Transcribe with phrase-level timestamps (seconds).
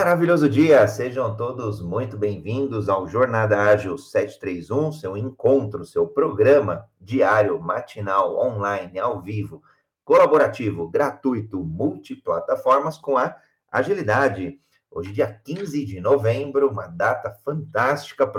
[0.00, 7.60] Maravilhoso dia, sejam todos muito bem-vindos ao Jornada Ágil 731, seu encontro, seu programa diário,
[7.60, 9.62] matinal, online, ao vivo,
[10.02, 13.36] colaborativo, gratuito, multiplataformas com a
[13.70, 14.58] agilidade.
[14.90, 18.32] Hoje, dia 15 de novembro, uma data fantástica,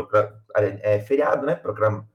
[0.56, 1.62] é, feriado, né?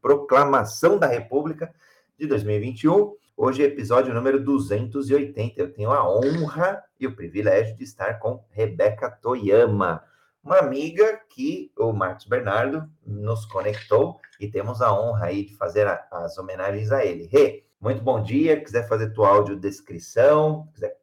[0.02, 1.72] Proclamação da República
[2.18, 3.14] de 2021.
[3.38, 5.60] Hoje é episódio número 280.
[5.60, 10.02] Eu tenho a honra e o privilégio de estar com Rebeca Toyama,
[10.42, 15.86] uma amiga que o Marcos Bernardo nos conectou e temos a honra aí de fazer
[15.86, 17.26] a, as homenagens a ele.
[17.26, 18.58] Rê, muito bom dia.
[18.58, 20.98] Quiser fazer tua audiodescrição, quiser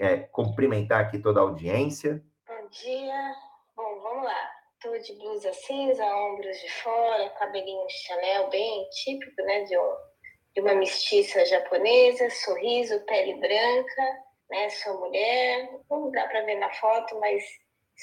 [0.00, 2.20] é, cumprimentar aqui toda a audiência.
[2.48, 3.34] Bom dia.
[3.76, 4.50] Bom, vamos lá.
[4.74, 10.09] Estou de blusa cinza, ombros de fora, cabelinho Chanel bem típico, né, de um
[10.54, 14.68] de uma mestiça japonesa, sorriso, pele branca, né?
[14.70, 17.42] Sou mulher, não dá para ver na foto, mas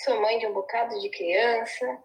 [0.03, 2.03] sou mãe de um bocado de criança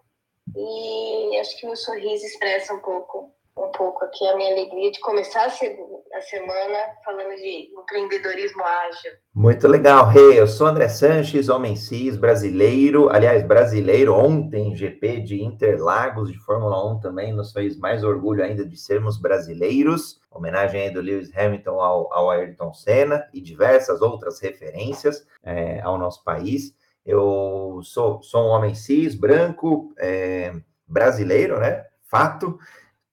[0.55, 4.99] e acho que meu sorriso expressa um pouco um pouco aqui a minha alegria de
[4.99, 9.11] começar a, semana falando de empreendedorismo ágil.
[9.33, 10.33] Muito legal, Rei.
[10.33, 13.09] Hey, eu sou André Sanches, homem cis, brasileiro.
[13.09, 18.65] Aliás, brasileiro, ontem, GP de Interlagos de Fórmula 1 também nos fez mais orgulho ainda
[18.65, 20.19] de sermos brasileiros.
[20.29, 25.97] Homenagem aí do Lewis Hamilton ao, ao Ayrton Senna e diversas outras referências é, ao
[25.97, 26.75] nosso país.
[27.05, 30.53] Eu sou, sou um homem cis, branco, é,
[30.87, 31.85] brasileiro, né?
[32.03, 32.57] Fato.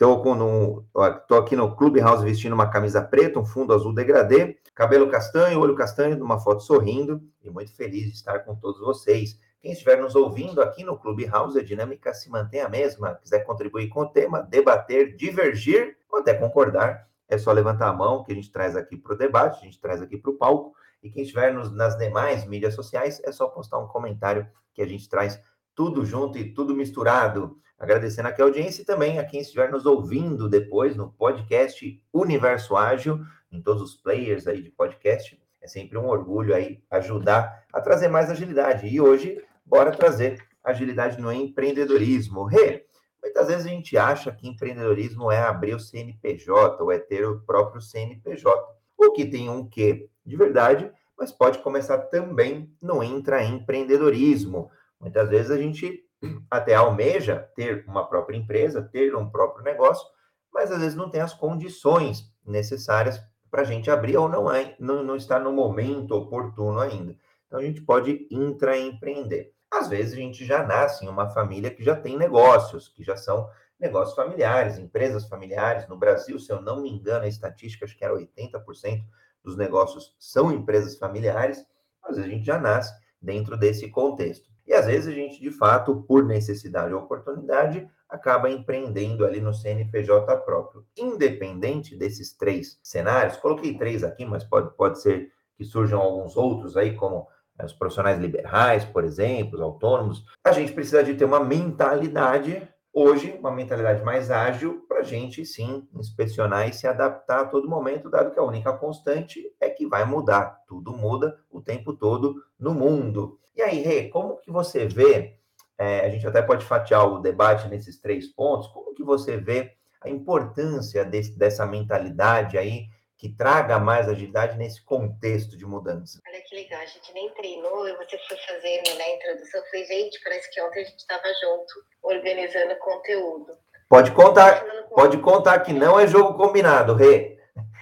[0.00, 0.82] Estou no,
[1.28, 5.74] tô aqui no Clubhouse vestindo uma camisa preta, um fundo azul degradê, cabelo castanho, olho
[5.74, 9.38] castanho, numa foto sorrindo e muito feliz de estar com todos vocês.
[9.60, 13.16] Quem estiver nos ouvindo aqui no Clubhouse, a dinâmica se mantém a mesma.
[13.16, 18.24] Quiser contribuir com o tema, debater, divergir ou até concordar, é só levantar a mão
[18.24, 20.72] que a gente traz aqui para o debate, a gente traz aqui para o palco.
[21.02, 24.86] E quem estiver nos, nas demais mídias sociais, é só postar um comentário que a
[24.86, 25.38] gente traz
[25.74, 27.58] tudo junto e tudo misturado.
[27.78, 32.76] Agradecendo aqui a audiência e também a quem estiver nos ouvindo depois no podcast Universo
[32.76, 33.20] Ágil,
[33.50, 35.40] em todos os players aí de podcast.
[35.62, 38.86] É sempre um orgulho aí ajudar a trazer mais agilidade.
[38.86, 42.44] E hoje, bora trazer agilidade no empreendedorismo.
[42.44, 42.86] Rê,
[43.22, 47.40] muitas vezes a gente acha que empreendedorismo é abrir o CNPJ ou é ter o
[47.40, 48.50] próprio CNPJ.
[48.96, 54.70] O que tem um quê de verdade, mas pode começar também no intraempreendedorismo.
[55.00, 56.04] Muitas vezes a gente
[56.50, 60.06] até almeja ter uma própria empresa, ter um próprio negócio,
[60.52, 64.76] mas às vezes não tem as condições necessárias para a gente abrir ou não, é,
[64.78, 67.16] não, não está no momento oportuno ainda.
[67.46, 69.52] Então a gente pode intraempreender.
[69.70, 73.16] Às vezes a gente já nasce em uma família que já tem negócios, que já
[73.16, 75.88] são negócios familiares, empresas familiares.
[75.88, 79.04] No Brasil, se eu não me engano, a estatística acho que era 80%
[79.42, 81.64] dos negócios são empresas familiares.
[82.02, 84.49] Às vezes a gente já nasce dentro desse contexto.
[84.66, 89.54] E às vezes a gente, de fato, por necessidade ou oportunidade, acaba empreendendo ali no
[89.54, 90.84] CNPJ próprio.
[90.96, 96.76] Independente desses três cenários, coloquei três aqui, mas pode, pode ser que surjam alguns outros
[96.76, 97.28] aí, como
[97.58, 102.66] eh, os profissionais liberais, por exemplo, os autônomos, a gente precisa de ter uma mentalidade
[102.92, 107.68] hoje, uma mentalidade mais ágil para a gente sim inspecionar e se adaptar a todo
[107.68, 110.62] momento, dado que a única constante é que vai mudar.
[110.66, 113.38] Tudo muda o tempo todo no mundo.
[113.56, 115.36] E aí, Rê, como que você vê,
[115.78, 119.72] é, a gente até pode fatiar o debate nesses três pontos, como que você vê
[120.00, 122.86] a importância desse, dessa mentalidade aí
[123.20, 126.18] que traga mais agilidade nesse contexto de mudança?
[126.26, 129.84] Olha que legal, a gente nem treinou e você foi fazendo na introdução, eu falei,
[129.84, 133.58] gente, parece que ontem a gente estava junto, organizando conteúdo.
[133.90, 137.38] Pode contar, pode contar que não é jogo combinado, Rê.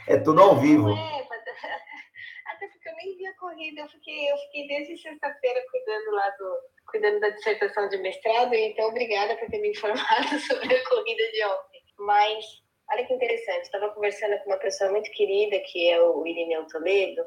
[0.09, 0.91] É tudo ao vivo.
[0.91, 1.29] É,
[2.97, 6.59] nem vi a corrida, eu fiquei, eu fiquei desde sexta-feira cuidando lá do,
[6.91, 11.45] cuidando da dissertação de mestrado, então obrigada por ter me informado sobre a corrida de
[11.45, 11.83] ontem.
[11.97, 12.45] Mas
[12.91, 17.25] olha que interessante, estava conversando com uma pessoa muito querida, que é o Irineu Toledo,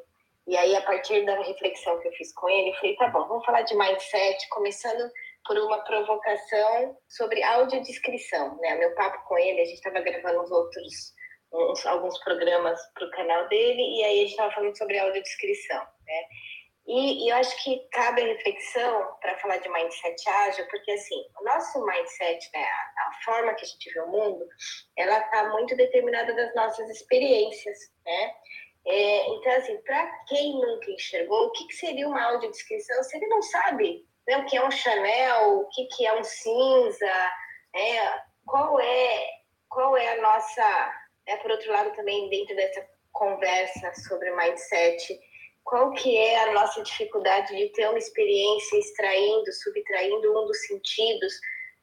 [0.48, 3.28] e aí a partir da reflexão que eu fiz com ele, eu falei, tá bom,
[3.28, 5.10] vamos falar de mindset, começando
[5.46, 8.76] por uma provocação sobre audiodescrição, né?
[8.76, 11.14] Meu papo com ele, a gente estava gravando os outros
[11.54, 15.80] uns, alguns programas para o canal dele, e aí a gente estava falando sobre audiodescrição,
[15.80, 16.24] né?
[16.88, 21.16] E, e, eu acho que cabe a reflexão para falar de mindset ágil, porque assim,
[21.40, 24.46] o nosso mindset, né, a, a forma que a gente vê o mundo,
[24.98, 28.34] ela está muito determinada das nossas experiências, né?
[28.88, 33.28] É, então, assim, para quem nunca enxergou, o que, que, seria uma audiodescrição se ele
[33.28, 37.32] não sabe né, o que é um Chanel, o que, que é um cinza,
[37.76, 39.28] né, qual, é,
[39.70, 45.20] qual é a nossa é, por outro lado, também dentro dessa conversa sobre mindset,
[45.64, 51.34] qual que é a nossa dificuldade de ter uma experiência extraindo, subtraindo um dos sentidos,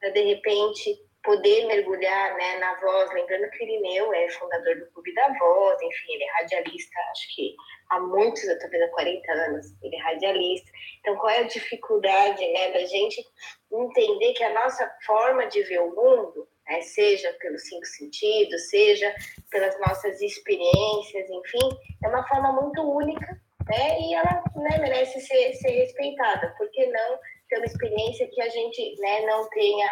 [0.00, 4.90] para de repente poder mergulhar né, na voz, lembrando que o Irineu é fundador do
[4.92, 7.54] Clube da Voz, enfim, ele é radialista, acho que
[7.90, 10.70] há muitos, vendo há 40 anos, ele é radialista.
[11.00, 13.22] Então, qual é a dificuldade né, da gente
[13.70, 19.14] entender que a nossa forma de ver o mundo, né, seja pelos cinco sentidos, seja
[19.50, 21.68] pelas nossas experiências, enfim,
[22.04, 23.38] é uma forma muito única
[23.74, 26.54] e ela né, merece ser, ser respeitada.
[26.56, 27.18] Por que não
[27.48, 29.86] ter uma experiência que a gente né, não tenha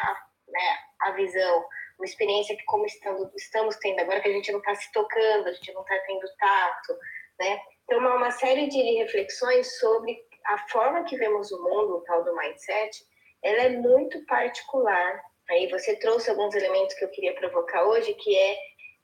[0.48, 1.64] né, a visão,
[1.98, 5.48] uma experiência que como estamos, estamos tendo agora, que a gente não está se tocando,
[5.48, 6.98] a gente não está tendo tato,
[7.40, 7.60] né?
[7.84, 12.24] Então, uma, uma série de reflexões sobre a forma que vemos o mundo, o tal
[12.24, 13.04] do mindset,
[13.42, 15.22] ela é muito particular.
[15.50, 18.56] Aí você trouxe alguns elementos que eu queria provocar hoje, que é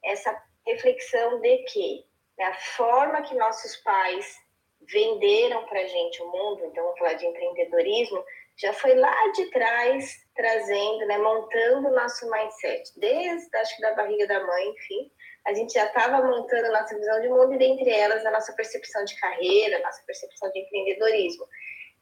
[0.05, 0.37] essa
[0.67, 2.05] reflexão de que
[2.39, 4.42] né, a forma que nossos pais
[4.91, 8.25] venderam para a gente o mundo, então vamos falar de empreendedorismo,
[8.57, 13.95] já foi lá de trás trazendo, né, montando o nosso mindset, desde acho que da
[13.95, 15.11] barriga da mãe, enfim,
[15.47, 18.53] a gente já estava montando a nossa visão de mundo e dentre elas a nossa
[18.53, 21.47] percepção de carreira, a nossa percepção de empreendedorismo.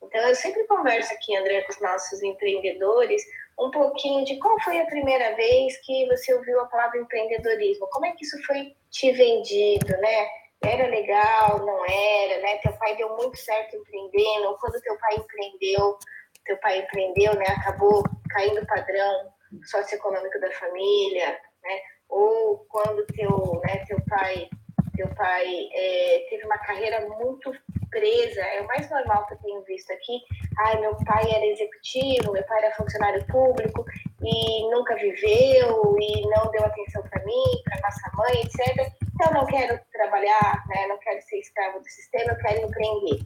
[0.02, 3.22] Então eu sempre converso aqui, André, com os nossos empreendedores,
[3.58, 8.06] um pouquinho de qual foi a primeira vez que você ouviu a palavra empreendedorismo, como
[8.06, 10.28] é que isso foi te vendido, né?
[10.62, 12.58] Era legal, não era, né?
[12.58, 15.98] Teu pai deu muito certo empreendendo, quando teu pai empreendeu,
[16.44, 17.46] teu pai empreendeu, né?
[17.48, 19.32] Acabou caindo o padrão
[19.64, 21.80] socioeconômico da família, né?
[22.10, 24.48] ou quando teu, né, teu pai,
[24.96, 27.52] teu pai é, teve uma carreira muito
[27.90, 30.20] presa, é o mais normal que eu tenho visto aqui.
[30.58, 33.84] Ai, meu pai era executivo, meu pai era funcionário público
[34.22, 38.92] e nunca viveu e não deu atenção para mim, para nossa mãe, etc.
[39.14, 43.20] Então, não quero trabalhar, né, não quero ser escravo do sistema, eu quero empreender.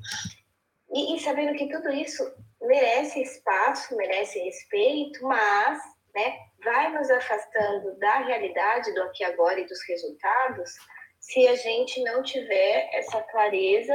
[0.93, 2.23] E, e sabendo que tudo isso
[2.62, 5.79] merece espaço, merece respeito, mas
[6.14, 10.70] né, vai nos afastando da realidade do aqui agora e dos resultados
[11.20, 13.94] se a gente não tiver essa clareza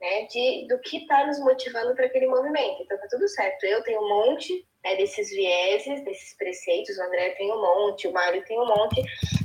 [0.00, 2.82] né, de, do que está nos motivando para aquele movimento.
[2.82, 3.64] Então, tá tudo certo.
[3.64, 8.12] Eu tenho um monte né, desses vieses, desses preceitos, o André tem um monte, o
[8.12, 9.02] Mário tem um monte.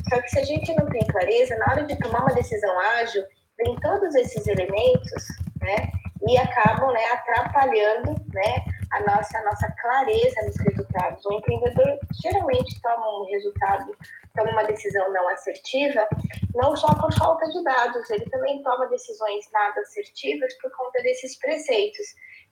[0.10, 3.24] Só que se a gente não tem clareza, na hora de tomar uma decisão ágil,
[3.58, 5.24] vem todos esses elementos,
[5.62, 5.92] né,
[6.28, 11.26] e acabam, né, atrapalhando, né, a nossa, a nossa clareza nos resultados.
[11.26, 13.98] O empreendedor geralmente toma um resultado,
[14.34, 16.08] toma uma decisão não assertiva,
[16.56, 21.38] não só por falta de dados, ele também toma decisões nada assertivas por conta desses
[21.38, 22.06] preceitos.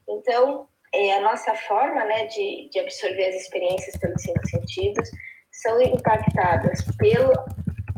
[0.08, 5.10] Então, é, a nossa forma né, de, de absorver as experiências pelos cinco sentidos
[5.52, 7.34] são impactadas pelo,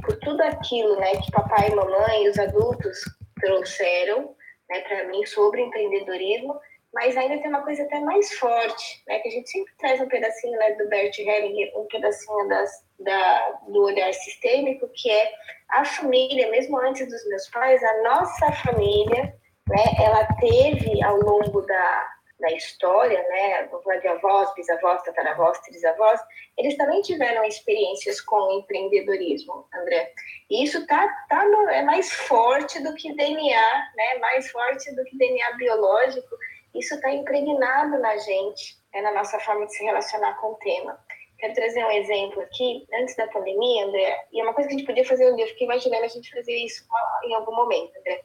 [0.04, 3.00] por tudo aquilo né, que papai e mamãe os adultos
[3.40, 4.36] trouxeram
[4.70, 6.60] né, para mim sobre empreendedorismo
[6.94, 9.18] mas ainda tem uma coisa até mais forte, né?
[9.20, 12.70] Que a gente sempre traz um pedacinho né, do Bert Hellinger, um pedacinho das,
[13.04, 15.32] da, do olhar sistêmico, que é
[15.70, 19.36] a família, mesmo antes dos meus pais, a nossa família,
[19.68, 19.84] né?
[20.04, 22.10] Ela teve ao longo da,
[22.40, 23.70] da história, né?
[24.02, 26.20] De avós, bisavós, tataravós, trisavós,
[26.58, 30.12] eles também tiveram experiências com empreendedorismo, André.
[30.50, 34.18] E isso tá, tá no, é mais forte do que DNA, né?
[34.20, 36.36] Mais forte do que DNA biológico
[36.74, 41.00] isso está impregnado na gente, é na nossa forma de se relacionar com o tema.
[41.44, 44.78] Quero trazer um exemplo aqui, antes da pandemia, André, e é uma coisa que a
[44.78, 46.86] gente podia fazer um dia, eu fiquei imaginando a gente fazer isso
[47.26, 48.22] em algum momento, André.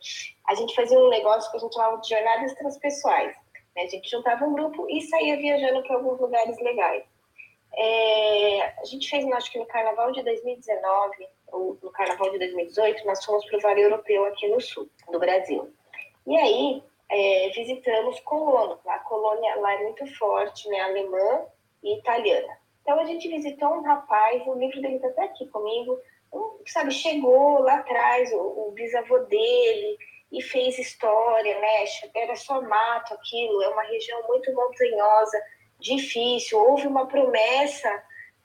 [0.47, 3.37] A gente fazia um negócio que a gente chamava de jornadas transpessoais.
[3.75, 3.83] Né?
[3.83, 7.03] A gente juntava um grupo e saía viajando para alguns lugares legais.
[7.77, 13.05] É, a gente fez, acho que no carnaval de 2019, ou no carnaval de 2018,
[13.05, 15.69] nós fomos para o Vale Europeu aqui no sul do Brasil.
[16.25, 18.79] E aí, é, visitamos colônia.
[18.87, 20.79] A colônia lá é muito forte, né?
[20.83, 21.47] Alemã
[21.83, 22.68] e italiana.
[22.89, 26.01] Então a gente visitou um rapaz, o livro dele está até aqui comigo,
[26.33, 29.99] um, sabe, chegou lá atrás, o, o, bisavô dele,
[30.33, 31.85] e fez história, né?
[32.15, 35.39] Era só mato aquilo, é uma região muito montanhosa,
[35.79, 36.59] difícil.
[36.59, 37.91] Houve uma promessa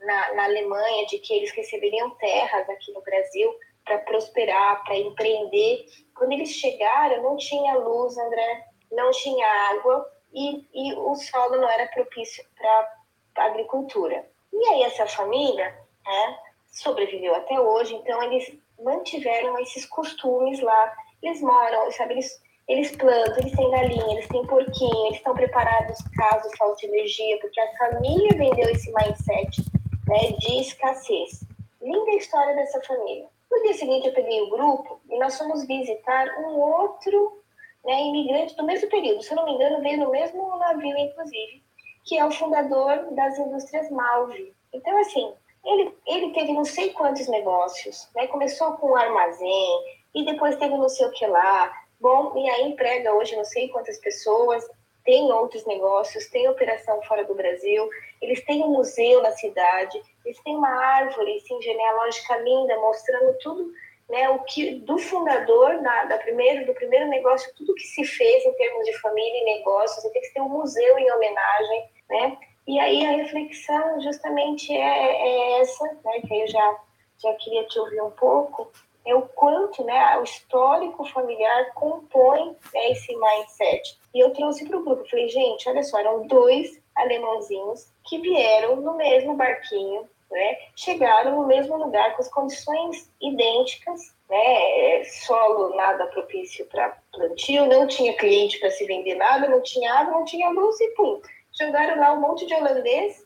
[0.02, 3.50] na, na Alemanha de que eles receberiam terras aqui no Brasil
[3.86, 5.86] para prosperar, para empreender.
[6.18, 11.70] Quando eles chegaram, não tinha luz, André, não tinha água e, e o solo não
[11.70, 14.33] era propício para agricultura.
[14.54, 16.38] E aí essa família né,
[16.72, 20.94] sobreviveu até hoje, então eles mantiveram esses costumes lá.
[21.22, 25.98] Eles moram, sabe, eles, eles plantam, eles têm galinha, eles têm porquinho, eles estão preparados
[26.16, 29.62] caso falte energia, porque a família vendeu esse mindset
[30.08, 31.44] né, de escassez.
[31.82, 33.28] Linda história dessa família.
[33.52, 37.44] No dia seguinte, eu peguei o grupo e nós fomos visitar um outro
[37.84, 41.64] né, imigrante do mesmo período, se eu não me engano, veio no mesmo navio, inclusive,
[42.04, 44.54] que é o fundador das indústrias Malve.
[44.74, 45.34] Então, assim,
[45.66, 48.28] ele, ele teve não sei quantos negócios, né?
[48.28, 49.84] Começou com um armazém
[50.14, 51.72] e depois teve não sei o que lá.
[52.00, 54.70] Bom, e aí emprega hoje não sei quantas pessoas,
[55.06, 57.90] tem outros negócios, tem operação fora do Brasil,
[58.22, 63.72] eles têm um museu na cidade, eles têm uma árvore assim, genealógica linda, mostrando tudo
[64.10, 68.46] né, o que do fundador da, da primeiro, do primeiro negócio, tudo que se fez
[68.46, 72.38] em termos de família e negócios, tem que ter um museu em homenagem, né?
[72.66, 76.80] E aí a reflexão justamente é, é essa, né, que eu já,
[77.22, 78.72] já queria te ouvir um pouco,
[79.06, 84.00] é o quanto né, o histórico familiar compõe né, esse mindset.
[84.14, 88.78] E eu trouxe para o grupo, falei, gente, olha só, eram dois alemãozinhos que vieram
[88.78, 96.08] no mesmo barquinho, né, chegaram no mesmo lugar com as condições idênticas, né, solo nada
[96.08, 100.50] propício para plantio, não tinha cliente para se vender nada, não tinha água, não tinha
[100.50, 101.22] luz e pum.
[101.60, 103.26] Jogaram lá um monte de holandês,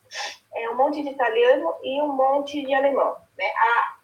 [0.53, 3.15] é, um monte de italiano e um monte de alemão.
[3.38, 3.46] Né?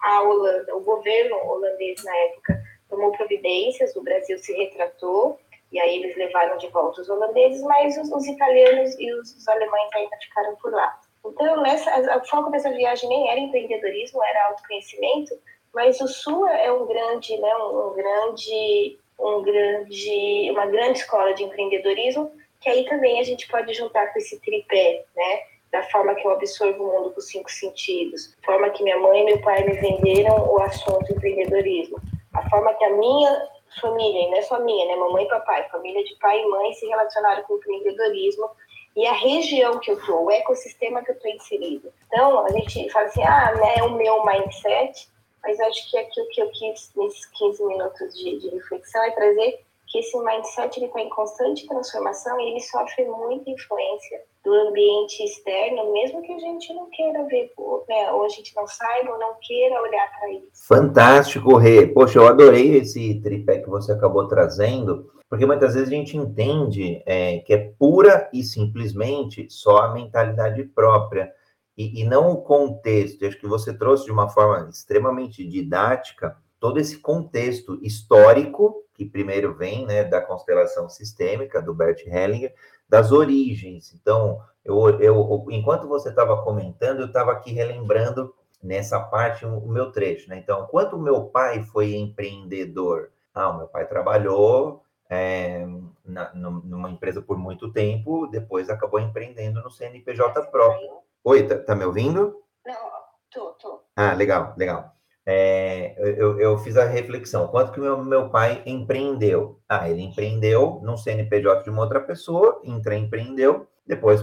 [0.01, 5.39] A, a Holanda, o governo holandês na época tomou providências, o Brasil se retratou,
[5.71, 9.47] e aí eles levaram de volta os holandeses, mas os, os italianos e os, os
[9.47, 10.99] alemães ainda ficaram por lá.
[11.25, 15.33] Então, nessa, o foco dessa viagem nem era empreendedorismo, era autoconhecimento,
[15.73, 21.33] mas o Sul é um grande, né, um, um grande, um grande, uma grande escola
[21.33, 22.31] de empreendedorismo,
[22.63, 26.31] que aí também a gente pode juntar com esse tripé, né, da forma que eu
[26.31, 30.49] absorvo o mundo com cinco sentidos, forma que minha mãe e meu pai me venderam
[30.49, 31.97] o assunto empreendedorismo,
[32.33, 33.49] a forma que a minha
[33.81, 36.73] família, e não é só minha, né, mamãe e papai, família de pai e mãe
[36.73, 38.49] se relacionaram com o empreendedorismo,
[38.95, 41.91] e a região que eu estou, o ecossistema que eu estou inserido.
[42.07, 45.09] Então, a gente fala assim, ah, né, é o meu mindset,
[45.41, 49.11] mas acho que aqui o que eu quis nesses 15 minutos de, de reflexão é
[49.11, 49.62] trazer
[49.93, 55.93] que esse mindset está em constante transformação e ele sofre muita influência do ambiente externo,
[55.93, 57.51] mesmo que a gente não queira ver,
[57.87, 60.67] né, ou a gente não saiba ou não queira olhar para isso.
[60.67, 61.85] Fantástico, Rê.
[61.85, 67.03] Poxa, eu adorei esse tripé que você acabou trazendo, porque muitas vezes a gente entende
[67.05, 71.31] é, que é pura e simplesmente só a mentalidade própria
[71.77, 73.27] e, e não o contexto.
[73.27, 79.53] acho que você trouxe de uma forma extremamente didática todo esse contexto histórico que primeiro
[79.53, 82.55] vem né, da constelação sistêmica do Bert Hellinger,
[82.87, 83.93] das origens.
[83.93, 89.91] Então, eu, eu enquanto você estava comentando, eu estava aqui relembrando nessa parte o meu
[89.91, 90.29] trecho.
[90.29, 90.37] Né?
[90.37, 93.11] Então, quanto meu pai foi empreendedor?
[93.33, 95.67] Ah, o meu pai trabalhou é,
[96.05, 100.89] na, numa empresa por muito tempo, depois acabou empreendendo no CNPJ próprio.
[101.25, 102.41] Oi, tá, tá me ouvindo?
[102.65, 102.89] Não,
[103.29, 103.81] tô, tô.
[103.97, 104.92] Ah, legal, legal.
[105.25, 109.61] É, eu, eu, fiz a reflexão, quanto que meu, meu pai empreendeu?
[109.69, 114.21] Ah, ele empreendeu num CNPJ de uma outra pessoa, empreendeu, depois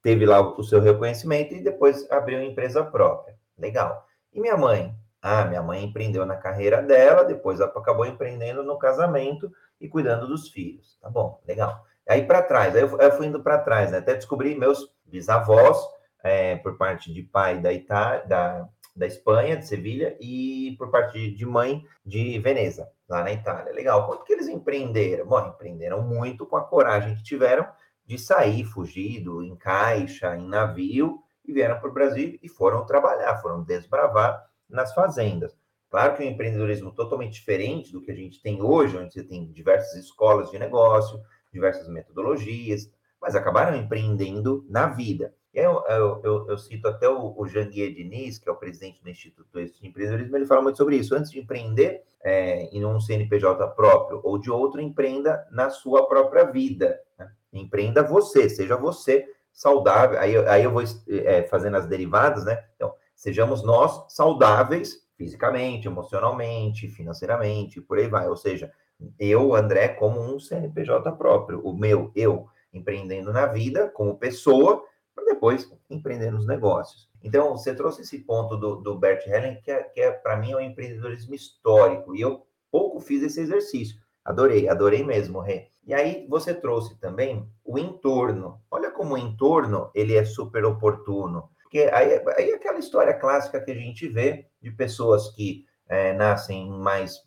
[0.00, 3.34] teve lá o, o seu reconhecimento e depois abriu empresa própria.
[3.58, 4.06] Legal.
[4.32, 4.94] E minha mãe?
[5.20, 9.50] Ah, minha mãe empreendeu na carreira dela, depois acabou empreendendo no casamento
[9.80, 10.98] e cuidando dos filhos.
[11.00, 11.84] Tá bom, legal.
[12.08, 13.98] Aí para trás, aí eu, eu fui indo para trás, né?
[13.98, 15.78] até descobri meus bisavós,
[16.22, 21.30] é, por parte de pai da Itália, da, da Espanha, de Sevilha, e por parte
[21.30, 23.72] de mãe de Veneza, lá na Itália.
[23.72, 24.06] Legal.
[24.06, 25.26] Quanto que eles empreenderam?
[25.26, 27.66] Bom, empreenderam muito com a coragem que tiveram
[28.04, 33.40] de sair fugido em caixa, em navio, e vieram para o Brasil e foram trabalhar,
[33.40, 35.56] foram desbravar nas fazendas.
[35.90, 39.50] Claro que um empreendedorismo totalmente diferente do que a gente tem hoje, onde você tem
[39.52, 41.20] diversas escolas de negócio,
[41.52, 45.34] diversas metodologias, mas acabaram empreendendo na vida.
[45.54, 49.10] Eu, eu, eu, eu cito até o, o Janguier Diniz, que é o presidente do
[49.10, 51.14] Instituto de Empreendedorismo, ele fala muito sobre isso.
[51.14, 56.44] Antes de empreender é, em um CNPJ próprio ou de outro, empreenda na sua própria
[56.44, 56.98] vida.
[57.18, 57.30] Né?
[57.52, 60.18] Empreenda você, seja você saudável.
[60.18, 62.64] Aí, aí eu vou é, fazendo as derivadas, né?
[62.74, 68.26] Então, sejamos nós saudáveis fisicamente, emocionalmente, financeiramente, por aí vai.
[68.28, 68.72] Ou seja,
[69.18, 74.82] eu, André, como um CNPJ próprio, o meu, eu, empreendendo na vida como pessoa,
[75.14, 77.08] para depois empreender nos negócios.
[77.22, 80.52] Então, você trouxe esse ponto do, do Bert Helling, que é, que é para mim,
[80.52, 83.96] é um empreendedorismo histórico, e eu pouco fiz esse exercício.
[84.24, 85.68] Adorei, adorei mesmo, Rê.
[85.84, 88.60] E aí, você trouxe também o entorno.
[88.70, 91.50] Olha como o entorno, ele é super oportuno.
[91.62, 96.12] Porque aí, aí é aquela história clássica que a gente vê de pessoas que é,
[96.12, 97.22] nascem mais,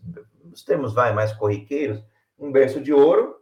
[0.51, 2.03] os termos vai, mais corriqueiros,
[2.37, 3.35] um berço de ouro,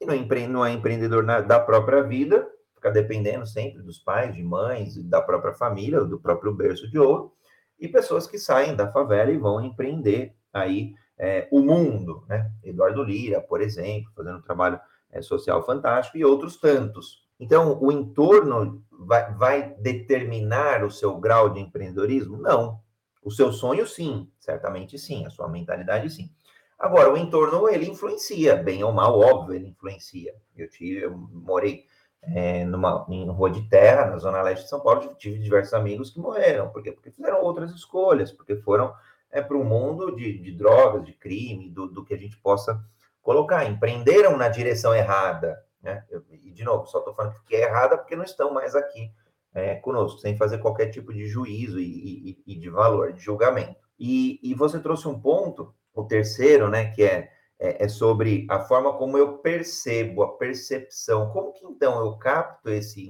[0.00, 2.48] e não, empre, é empreendedor na, da própria vida,
[2.88, 7.32] fica dependendo sempre dos pais, de mães, da própria família, do próprio berço de ouro,
[7.78, 12.50] e pessoas que saem da favela e vão empreender aí é, o mundo, né?
[12.62, 14.80] Eduardo Lira, por exemplo, fazendo um trabalho
[15.10, 17.26] é, social fantástico, e outros tantos.
[17.38, 22.36] Então, o entorno vai, vai determinar o seu grau de empreendedorismo?
[22.36, 22.80] Não.
[23.22, 26.30] O seu sonho, sim, certamente sim, a sua mentalidade, sim.
[26.78, 30.34] Agora, o entorno, ele influencia, bem ou mal, óbvio, ele influencia.
[30.56, 31.84] Eu, tive, eu morei
[32.22, 36.10] é, numa, em Rua de Terra, na Zona Leste de São Paulo, tive diversos amigos
[36.10, 36.68] que morreram.
[36.68, 36.92] Por quê?
[36.92, 38.92] Porque fizeram outras escolhas, porque foram
[39.30, 42.82] é, para o mundo de, de, drogas, de crime, do, do, que a gente possa
[43.22, 43.64] colocar.
[43.64, 45.62] Empreenderam na direção errada.
[45.82, 46.04] Né?
[46.10, 49.12] Eu, e, de novo, só estou falando que é errada porque não estão mais aqui
[49.54, 53.76] é, conosco, sem fazer qualquer tipo de juízo e, e, e de valor, de julgamento.
[53.98, 58.60] E, e, você trouxe um ponto, o terceiro, né, que é, é, é, sobre a
[58.60, 61.30] forma como eu percebo, a percepção.
[61.30, 63.08] Como que então eu capto esse,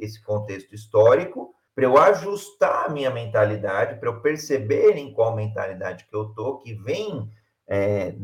[0.00, 6.06] esse contexto histórico para eu ajustar a minha mentalidade, para eu perceber em qual mentalidade
[6.06, 7.30] que eu tô, que vem
[7.66, 8.14] é,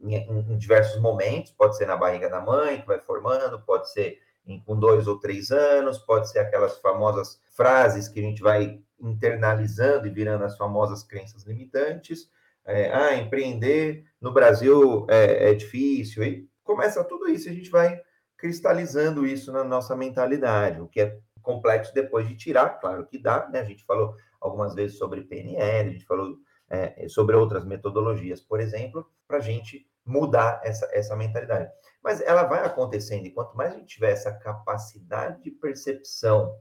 [0.00, 4.18] em, em, diversos momentos, pode ser na barriga da mãe, que vai formando, pode ser
[4.44, 8.80] em, com dois ou três anos, pode ser aquelas famosas frases que a gente vai
[9.00, 12.28] internalizando e virando as famosas crenças limitantes.
[12.68, 17.98] É, ah, empreender no Brasil é, é difícil, e começa tudo isso, a gente vai
[18.36, 23.48] cristalizando isso na nossa mentalidade, o que é complexo depois de tirar, claro que dá,
[23.48, 23.60] né?
[23.60, 26.36] A gente falou algumas vezes sobre PNL, a gente falou
[26.68, 31.70] é, sobre outras metodologias, por exemplo, para a gente mudar essa, essa mentalidade.
[32.02, 36.54] Mas ela vai acontecendo, e quanto mais a gente tiver essa capacidade de percepção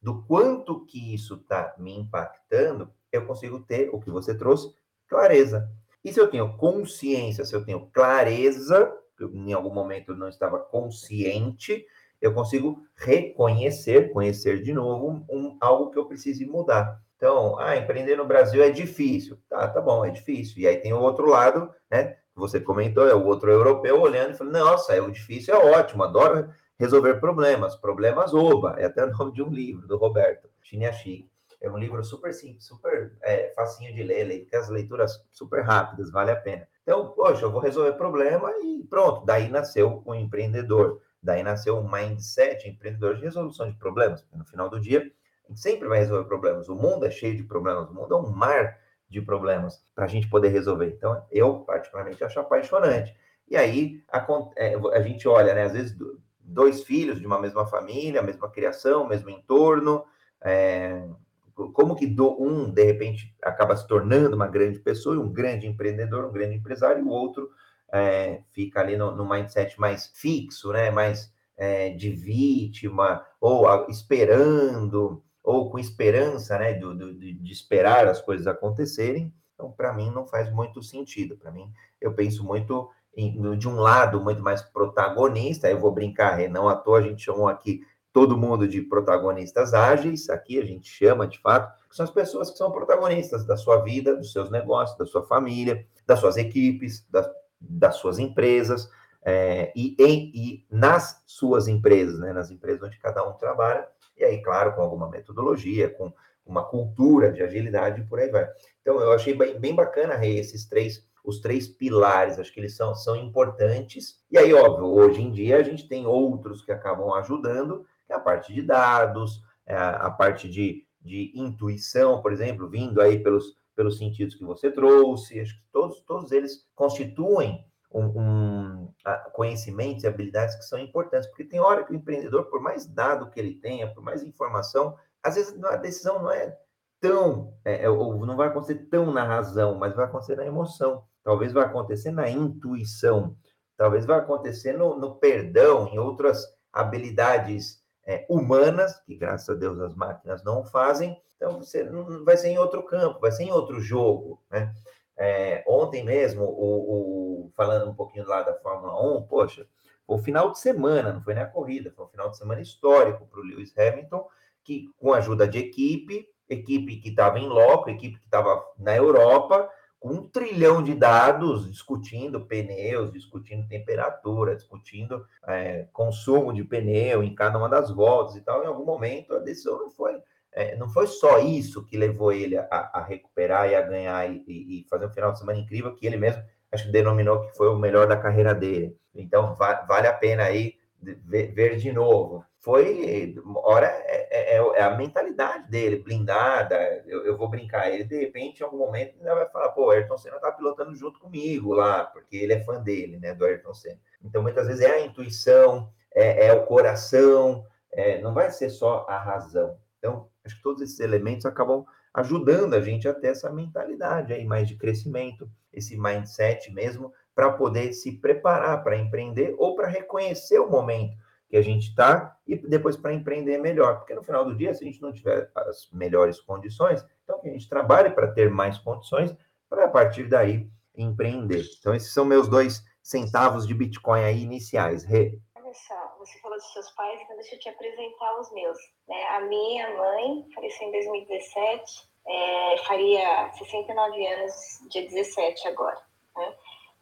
[0.00, 4.74] do quanto que isso está me impactando, eu consigo ter o que você trouxe,
[5.14, 5.70] clareza.
[6.04, 10.58] E se eu tenho consciência, se eu tenho clareza, em algum momento eu não estava
[10.58, 11.86] consciente,
[12.20, 17.00] eu consigo reconhecer, conhecer de novo um, algo que eu precise mudar.
[17.16, 19.38] Então, ah, empreender no Brasil é difícil.
[19.48, 20.58] Tá, tá bom, é difícil.
[20.58, 22.16] E aí tem o outro lado, né?
[22.34, 26.02] Você comentou, é o outro europeu olhando e falando, nossa, é o difícil é ótimo,
[26.02, 27.76] adoro resolver problemas.
[27.76, 31.30] Problemas oba, é até o nome de um livro do Roberto Chiniachi.
[31.64, 36.10] É um livro super simples, super é, facinho de ler, tem as leituras super rápidas,
[36.10, 36.68] vale a pena.
[36.82, 41.00] Então, poxa, eu vou resolver problema e pronto, daí nasceu o um empreendedor.
[41.22, 44.26] Daí nasceu um mindset empreendedor de resolução de problemas.
[44.30, 45.10] No final do dia,
[45.46, 46.68] a gente sempre vai resolver problemas.
[46.68, 50.08] O mundo é cheio de problemas, o mundo é um mar de problemas para a
[50.08, 50.88] gente poder resolver.
[50.88, 53.16] Então, eu, particularmente, acho apaixonante.
[53.48, 55.96] E aí, a, é, a gente olha, né, às vezes,
[56.40, 60.04] dois filhos de uma mesma família, mesma criação, mesmo entorno,
[60.42, 61.08] é,
[61.54, 66.26] como que do, um, de repente, acaba se tornando uma grande pessoa, um grande empreendedor,
[66.26, 67.48] um grande empresário, e o outro
[67.92, 70.90] é, fica ali no, no, mindset mais fixo, né?
[70.90, 76.74] Mais é, de vítima, ou a, esperando, ou com esperança, né?
[76.74, 79.32] Do, do, de esperar as coisas acontecerem.
[79.54, 81.36] Então, para mim, não faz muito sentido.
[81.36, 85.70] Para mim, eu penso muito em, de um lado muito mais protagonista.
[85.70, 87.80] Eu vou brincar, não à toa a gente chamou aqui
[88.14, 90.30] todo mundo de protagonistas ágeis.
[90.30, 93.82] Aqui a gente chama, de fato, que são as pessoas que são protagonistas da sua
[93.82, 97.28] vida, dos seus negócios, da sua família, das suas equipes, das
[97.68, 98.90] das suas empresas
[99.24, 104.24] é, e, em, e nas suas empresas, né, nas empresas onde cada um trabalha, e
[104.24, 106.12] aí, claro, com alguma metodologia, com
[106.46, 108.46] uma cultura de agilidade e por aí vai.
[108.82, 112.76] Então, eu achei bem, bem bacana, Rei, esses três, os três pilares, acho que eles
[112.76, 114.22] são, são importantes.
[114.30, 118.52] E aí, óbvio, hoje em dia a gente tem outros que acabam ajudando, a parte
[118.52, 123.98] de dados, é a, a parte de, de intuição, por exemplo, vindo aí pelos, pelos
[123.98, 128.94] sentidos que você trouxe, acho que todos, todos eles constituem um, um,
[129.32, 133.30] conhecimentos e habilidades que são importantes, porque tem hora que o empreendedor, por mais dado
[133.30, 136.58] que ele tenha, por mais informação, às vezes a decisão não é
[137.00, 141.04] tão, é, é, ou não vai acontecer tão na razão, mas vai acontecer na emoção,
[141.22, 143.36] talvez vai acontecer na intuição,
[143.76, 149.80] talvez vai acontecer no, no perdão, em outras habilidades é, humanas, que graças a Deus
[149.80, 153.52] as máquinas não fazem, então você não vai ser em outro campo, vai ser em
[153.52, 154.74] outro jogo, né?
[155.16, 159.66] É, ontem mesmo, o, o, falando um pouquinho lá da Fórmula 1, poxa,
[160.06, 163.26] o final de semana, não foi nem a corrida, foi um final de semana histórico
[163.26, 164.26] para o Lewis Hamilton,
[164.62, 168.94] que com a ajuda de equipe, equipe que estava em loco, equipe que estava na
[168.96, 169.68] Europa,
[170.04, 177.56] um trilhão de dados, discutindo pneus, discutindo temperatura, discutindo é, consumo de pneu em cada
[177.56, 180.20] uma das voltas e tal, em algum momento a decisão não foi
[180.52, 184.44] é, não foi só isso que levou ele a, a recuperar e a ganhar e,
[184.46, 187.68] e, fazer um final de semana incrível, que ele mesmo acho que denominou que foi
[187.68, 188.96] o melhor da carreira dele.
[189.12, 192.44] Então, va vale a pena aí ver, ver, de novo.
[192.64, 198.18] Foi, ora, é, é, é, a mentalidade dele, blindada, eu, eu, vou brincar, ele de
[198.18, 202.04] repente, em algum momento, ainda vai falar, pô, Ayrton Senna tá pilotando junto comigo lá,
[202.04, 204.00] porque ele é fã dele, né, do Ayrton Senna.
[204.24, 209.04] Então, muitas vezes é a intuição, é, é o coração, é, não vai ser só
[209.10, 209.76] a razão.
[209.98, 214.46] Então, acho que todos esses elementos acabam ajudando a gente a ter essa mentalidade aí
[214.46, 220.58] mais de crescimento, esse mindset mesmo, para poder se preparar para empreender ou para reconhecer
[220.58, 223.98] o momento que a gente está e depois para empreender melhor.
[223.98, 227.48] Porque no final do dia, se a gente não tiver as melhores condições, então que
[227.48, 229.34] a gente trabalhe para ter mais condições
[229.68, 231.64] para a partir daí empreender.
[231.78, 235.04] Então, esses são meus dois centavos de Bitcoin aí iniciais.
[235.04, 235.38] Rê.
[235.56, 238.78] Olha só, você falou dos seus pais, então deixa eu te apresentar os meus.
[239.08, 239.22] Né?
[239.30, 244.54] A minha mãe faleceu em 2017, é, faria 69 anos,
[244.90, 246.00] dia 17 agora.
[246.36, 246.54] Né?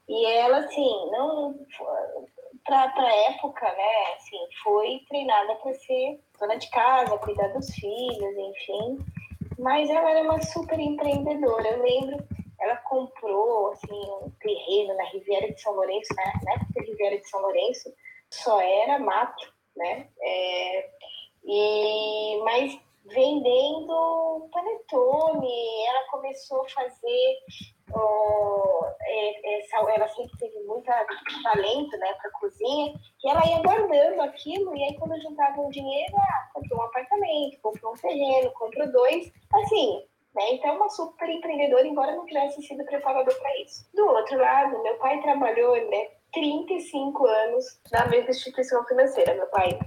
[0.08, 1.54] E ela, assim, não
[2.64, 8.36] para a época, né, assim, foi treinada para ser dona de casa, cuidar dos filhos,
[8.36, 8.98] enfim.
[9.58, 11.68] Mas ela era uma super empreendedora.
[11.68, 12.24] Eu lembro,
[12.60, 16.32] ela comprou assim um terreno na Riviera de São Lourenço, né?
[16.44, 17.92] na época Riviera de São Lourenço,
[18.30, 20.08] só era mato, né?
[20.20, 20.90] É,
[21.44, 27.38] e mas vendendo panetone, ela começou a fazer
[27.94, 30.38] oh, é, essa, ela sempre
[30.74, 35.70] muito talento né, para cozinha, e ela ia guardando aquilo, e aí quando juntava um
[35.70, 40.02] dinheiro, ah, comprou um apartamento, comprou um terreno, comprou dois, assim,
[40.34, 40.54] né?
[40.54, 43.86] Então, uma super empreendedora, embora não tivesse sido preparador para isso.
[43.94, 49.34] Do outro lado, meu pai trabalhou né, 35 anos na mesma instituição financeira.
[49.34, 49.78] Meu pai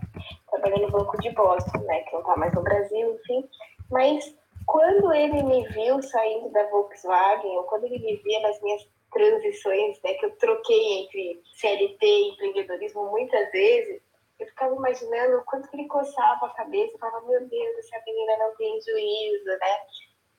[0.52, 3.50] trabalhou no Banco de Boston, né, que não está mais no Brasil, enfim,
[3.90, 8.88] mas quando ele me viu saindo da Volkswagen, ou quando ele me via nas minhas
[9.16, 14.02] transições, né, que eu troquei entre CLT e empreendedorismo muitas vezes,
[14.38, 18.38] eu ficava imaginando o quanto que ele coçava a cabeça, falava, meu Deus, essa menina
[18.38, 19.78] não tem juízo, né?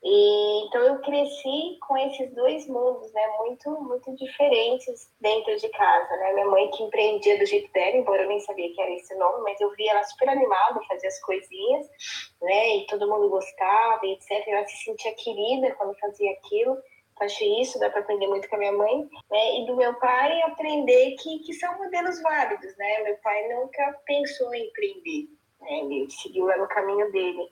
[0.04, 6.16] E, então eu cresci com esses dois mundos, né, muito muito diferentes dentro de casa,
[6.18, 6.34] né?
[6.34, 9.42] Minha mãe que empreendia do jeito dela, embora eu nem sabia que era esse nome,
[9.42, 11.88] mas eu via ela super animada, fazia as coisinhas,
[12.42, 12.76] né?
[12.76, 14.46] E todo mundo gostava, etc.
[14.46, 16.76] Ela se sentia querida quando fazia aquilo.
[17.20, 19.60] Acho isso, dá para aprender muito com a minha mãe, né?
[19.60, 23.02] E do meu pai aprender que, que são modelos válidos, né?
[23.04, 25.28] Meu pai nunca pensou em empreender,
[25.60, 25.78] né?
[25.80, 27.48] Ele seguiu no caminho dele.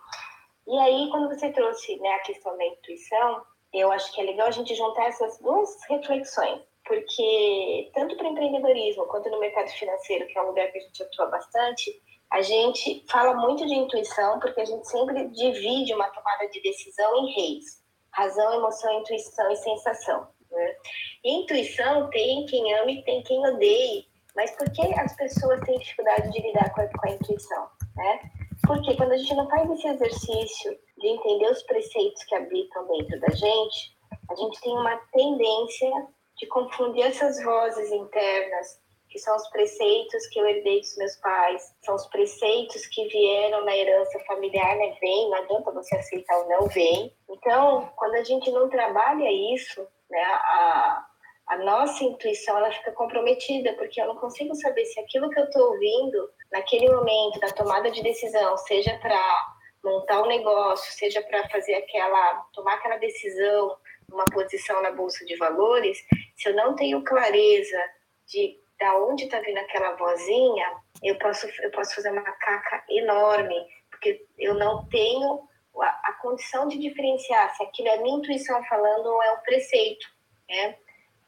[0.67, 4.49] E aí, quando você trouxe né, a questão da intuição, eu acho que é legal
[4.49, 10.27] a gente juntar essas duas reflexões, porque tanto para o empreendedorismo quanto no mercado financeiro,
[10.27, 11.91] que é um lugar que a gente atua bastante,
[12.31, 17.17] a gente fala muito de intuição, porque a gente sempre divide uma tomada de decisão
[17.17, 17.84] em reis:
[18.15, 20.29] razão, emoção, intuição e sensação.
[20.51, 20.77] Né?
[21.25, 26.31] Intuição tem quem ame e tem quem odeie, mas por que as pessoas têm dificuldade
[26.31, 27.69] de lidar com a, com a intuição?
[27.97, 28.21] Né?
[28.67, 33.21] Porque quando a gente não faz esse exercício de entender os preceitos que habitam dentro
[33.21, 33.97] da gente,
[34.31, 35.91] a gente tem uma tendência
[36.39, 38.81] de confundir essas vozes internas,
[39.15, 43.65] que são os preceitos que eu herdei dos meus pais, são os preceitos que vieram
[43.65, 44.97] na herança familiar, né?
[45.01, 47.15] Vem, não adianta você aceitar ou não, vem.
[47.31, 51.07] Então, quando a gente não trabalha isso, né, a,
[51.47, 55.45] a nossa intuição ela fica comprometida, porque eu não consigo saber se aquilo que eu
[55.45, 61.49] estou ouvindo naquele momento da tomada de decisão, seja para montar um negócio, seja para
[61.51, 63.77] fazer aquela, tomar aquela decisão,
[64.13, 65.99] uma posição na bolsa de valores,
[66.35, 67.79] se eu não tenho clareza
[68.27, 70.67] de da onde está vindo aquela vozinha,
[71.03, 73.57] eu posso eu posso fazer uma caca enorme,
[73.91, 75.49] porque eu não tenho
[75.81, 80.07] a, a condição de diferenciar se aquilo é minha intuição falando ou é o preceito,
[80.49, 80.77] né?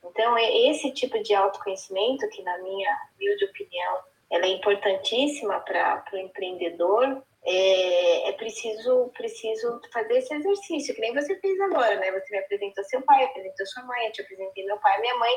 [0.04, 3.98] Então, esse tipo de autoconhecimento que, na minha humilde opinião,
[4.30, 11.14] ela é importantíssima para o empreendedor, é, é, preciso, preciso fazer esse exercício, que nem
[11.14, 12.10] você fez agora, né?
[12.12, 15.32] Você me apresentou seu pai, apresentou sua mãe, eu te apresentei meu pai minha mãe,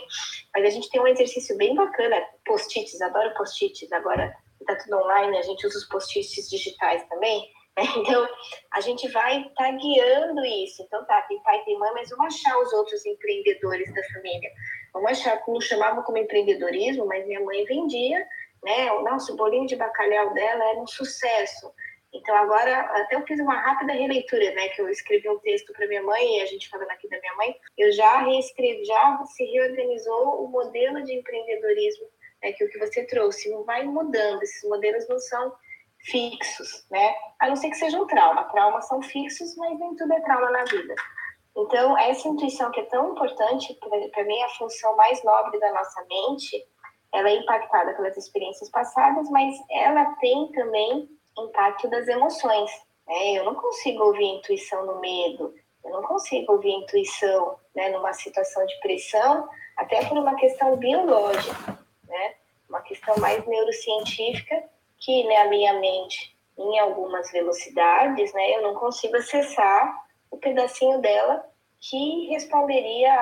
[0.53, 5.37] mas a gente tem um exercício bem bacana, post-its, adoro post-its, agora está tudo online,
[5.37, 7.47] a gente usa os post-its digitais também,
[7.97, 8.27] então,
[8.73, 10.83] a gente vai tá guiando isso.
[10.83, 14.51] Então, tá, tem pai, tem mãe, mas vamos achar os outros empreendedores da família.
[14.93, 18.25] Vamos achar, como chamavam como empreendedorismo, mas minha mãe vendia,
[18.63, 18.91] né?
[18.93, 21.71] O nosso bolinho de bacalhau dela era um sucesso.
[22.13, 24.69] Então, agora, até eu fiz uma rápida releitura, né?
[24.69, 27.35] Que eu escrevi um texto para minha mãe, e a gente falando aqui da minha
[27.35, 32.07] mãe, eu já reescrevi, já se reorganizou o modelo de empreendedorismo,
[32.41, 34.41] né, que o que você trouxe vai mudando.
[34.41, 35.53] Esses modelos não são
[35.99, 37.13] fixos, né?
[37.39, 38.45] A não ser que seja um trauma.
[38.45, 40.95] Traumas são fixos, mas nem tudo é trauma na vida.
[41.57, 43.77] Então, essa intuição que é tão importante,
[44.11, 46.65] para mim, a função mais nobre da nossa mente,
[47.13, 51.09] ela é impactada pelas experiências passadas, mas ela tem também
[51.45, 52.71] impacto das emoções.
[53.07, 53.33] Né?
[53.33, 58.65] Eu não consigo ouvir intuição no medo, eu não consigo ouvir intuição né, numa situação
[58.65, 59.47] de pressão,
[59.77, 62.35] até por uma questão biológica, né?
[62.69, 64.63] uma questão mais neurocientífica,
[64.97, 71.45] que né, minha mente, em algumas velocidades, né, eu não consigo acessar o pedacinho dela
[71.79, 73.13] que responderia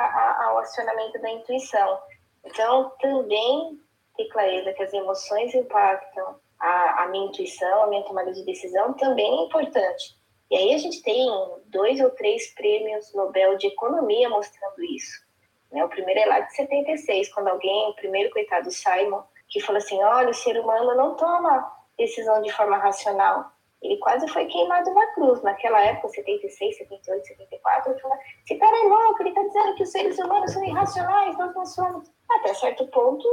[0.46, 2.00] ao acionamento da intuição.
[2.44, 3.80] Então, também
[4.16, 8.94] ter clareza que as emoções impactam a, a minha intuição, a minha tomada de decisão,
[8.94, 10.18] também é importante.
[10.50, 11.30] E aí a gente tem
[11.66, 15.26] dois ou três prêmios Nobel de Economia mostrando isso.
[15.72, 15.84] Né?
[15.84, 20.02] O primeiro é lá de 76, quando alguém, o primeiro coitado Simon, que falou assim,
[20.02, 23.52] olha, o ser humano não toma decisão de forma racional.
[23.82, 25.42] Ele quase foi queimado na cruz.
[25.44, 29.84] Naquela época, 76, 78, 74, ele falou, esse cara é louco, ele está dizendo que
[29.84, 32.12] os seres humanos são irracionais, nós não somos.
[32.30, 33.28] Até certo ponto,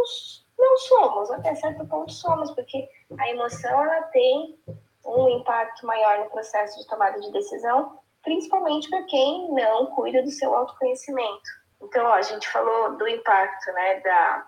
[0.59, 2.89] não somos, até certo ponto somos, porque
[3.19, 4.59] a emoção ela tem
[5.05, 10.31] um impacto maior no processo de tomada de decisão, principalmente para quem não cuida do
[10.31, 11.65] seu autoconhecimento.
[11.83, 14.47] Então, ó, a gente falou do impacto né, da,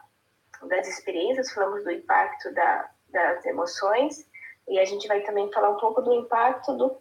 [0.69, 4.27] das experiências, falamos do impacto da, das emoções,
[4.69, 6.97] e a gente vai também falar um pouco do impacto do,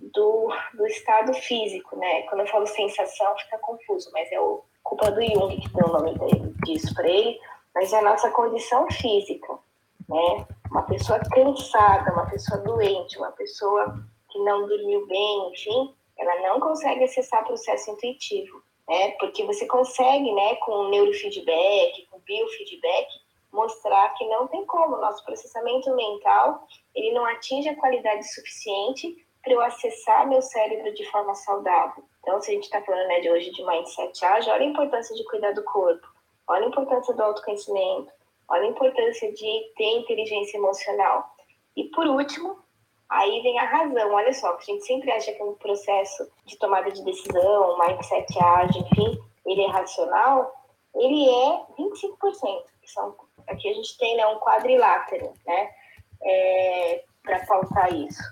[0.00, 2.22] do, do estado físico, né?
[2.22, 5.92] Quando eu falo sensação, fica confuso, mas é o culpa do Jung que deu o
[5.92, 7.38] nome dele, disso para ele,
[7.76, 9.52] mas é a nossa condição física,
[10.08, 10.46] né?
[10.70, 16.58] Uma pessoa cansada, uma pessoa doente, uma pessoa que não dormiu bem, enfim, ela não
[16.58, 19.10] consegue acessar o processo intuitivo, né?
[19.20, 23.08] Porque você consegue, né, com neurofeedback, com biofeedback,
[23.52, 29.52] mostrar que não tem como, nosso processamento mental, ele não atinge a qualidade suficiente para
[29.52, 32.02] eu acessar meu cérebro de forma saudável.
[32.20, 35.14] Então, se a gente está falando né, de hoje de mindset ágil, olha a importância
[35.14, 36.15] de cuidar do corpo,
[36.48, 38.12] olha a importância do autoconhecimento,
[38.48, 41.34] olha a importância de ter inteligência emocional.
[41.76, 42.58] E por último,
[43.08, 44.12] aí vem a razão.
[44.12, 48.38] Olha só, que a gente sempre acha que um processo de tomada de decisão, mindset
[48.42, 50.52] ágil, enfim, ele é racional,
[50.94, 53.14] ele é 25%, que são,
[53.46, 55.70] aqui a gente tem né, um quadrilátero, né,
[56.22, 58.22] é, para faltar isso.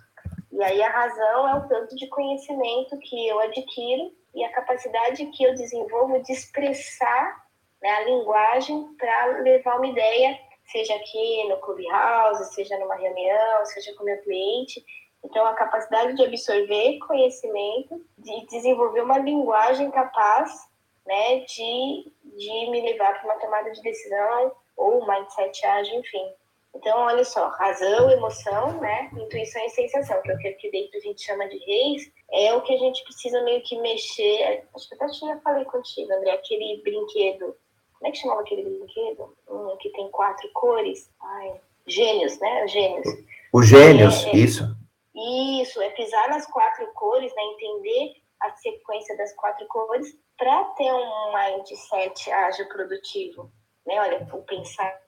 [0.50, 5.26] E aí a razão é o tanto de conhecimento que eu adquiro e a capacidade
[5.26, 7.43] que eu desenvolvo de expressar
[7.84, 10.40] né, a linguagem para levar uma ideia,
[10.72, 14.82] seja aqui no Clubhouse, seja numa reunião, seja com meu cliente.
[15.22, 20.50] Então, a capacidade de absorver conhecimento, de desenvolver uma linguagem capaz
[21.06, 26.32] né, de, de me levar para uma tomada de decisão ou mindset ágil, enfim.
[26.74, 30.96] Então, olha só, razão, emoção, né, intuição e sensação, que é o que aqui dentro
[30.96, 34.66] a gente chama de reis, é o que a gente precisa meio que mexer.
[34.74, 37.54] Acho que até já falei contigo, André, aquele brinquedo
[38.04, 39.34] como é que chamava aquele brinquedo?
[39.48, 41.10] Um que tem quatro cores.
[41.22, 42.68] Ai, gênios, né?
[42.68, 43.08] Gênios.
[43.50, 44.76] O gênios, é, é, isso.
[45.62, 47.42] Isso, é pisar nas quatro cores, né?
[47.42, 53.50] Entender a sequência das quatro cores para ter um mindset ágil produtivo.
[53.86, 53.98] Né?
[53.98, 55.00] Olha, o pensar,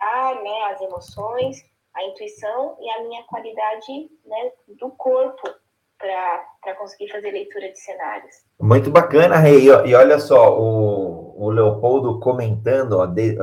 [0.43, 0.63] né?
[0.71, 4.53] as emoções, a intuição e a minha qualidade né?
[4.69, 5.55] do corpo
[5.99, 8.35] para conseguir fazer leitura de cenários.
[8.61, 9.69] Muito bacana, Rei.
[9.69, 13.37] E olha só, o, o Leopoldo comentando, ó, de,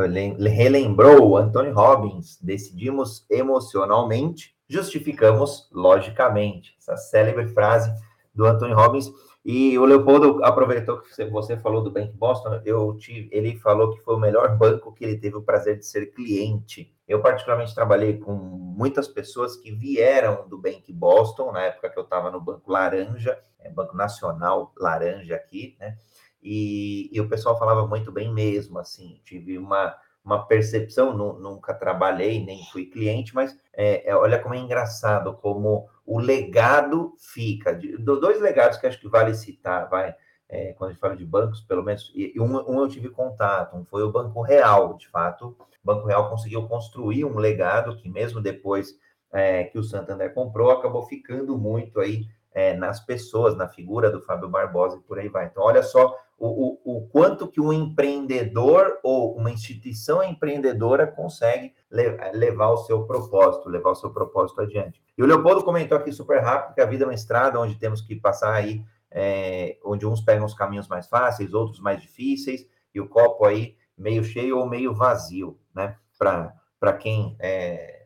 [0.50, 6.76] relembrou o Anthony Robbins: decidimos emocionalmente, justificamos logicamente.
[6.80, 7.92] Essa célebre frase
[8.34, 9.12] do Anthony Robbins.
[9.46, 14.02] E o Leopoldo aproveitou que você falou do Bank Boston, eu tive, ele falou que
[14.02, 16.96] foi o melhor banco que ele teve o prazer de ser cliente.
[17.06, 22.04] Eu, particularmente, trabalhei com muitas pessoas que vieram do Bank Boston, na época que eu
[22.04, 25.98] estava no Banco Laranja, é, Banco Nacional Laranja aqui, né?
[26.42, 32.44] E, e, o pessoal falava muito bem mesmo, assim, tive uma, uma percepção, nunca trabalhei,
[32.44, 37.78] nem fui cliente, mas é, é, olha como é engraçado, como o legado fica.
[38.00, 40.14] Dois legados que acho que vale citar, vai,
[40.50, 43.76] é, quando a gente fala de bancos, pelo menos, e um, um, eu tive contato,
[43.76, 48.10] um foi o Banco Real, de fato, o Banco Real conseguiu construir um legado que
[48.10, 48.98] mesmo depois
[49.32, 54.22] é, que o Santander comprou, acabou ficando muito aí é, nas pessoas, na figura do
[54.22, 55.46] Fábio Barbosa e por aí vai.
[55.46, 61.74] Então, olha só o, o, o quanto que um empreendedor ou uma instituição empreendedora consegue
[61.90, 65.02] levar o seu propósito, levar o seu propósito adiante.
[65.18, 68.02] E o Leopoldo comentou aqui super rápido que a vida é uma estrada onde temos
[68.02, 73.00] que passar aí é, onde uns pegam os caminhos mais fáceis, outros mais difíceis, e
[73.00, 75.96] o copo aí meio cheio ou meio vazio, né?
[76.18, 78.06] Para quem é,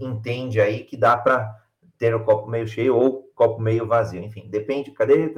[0.00, 1.54] entende aí que dá para
[1.96, 4.90] ter o copo meio cheio ou copo meio vazio, enfim, depende.
[4.90, 5.32] Cadê?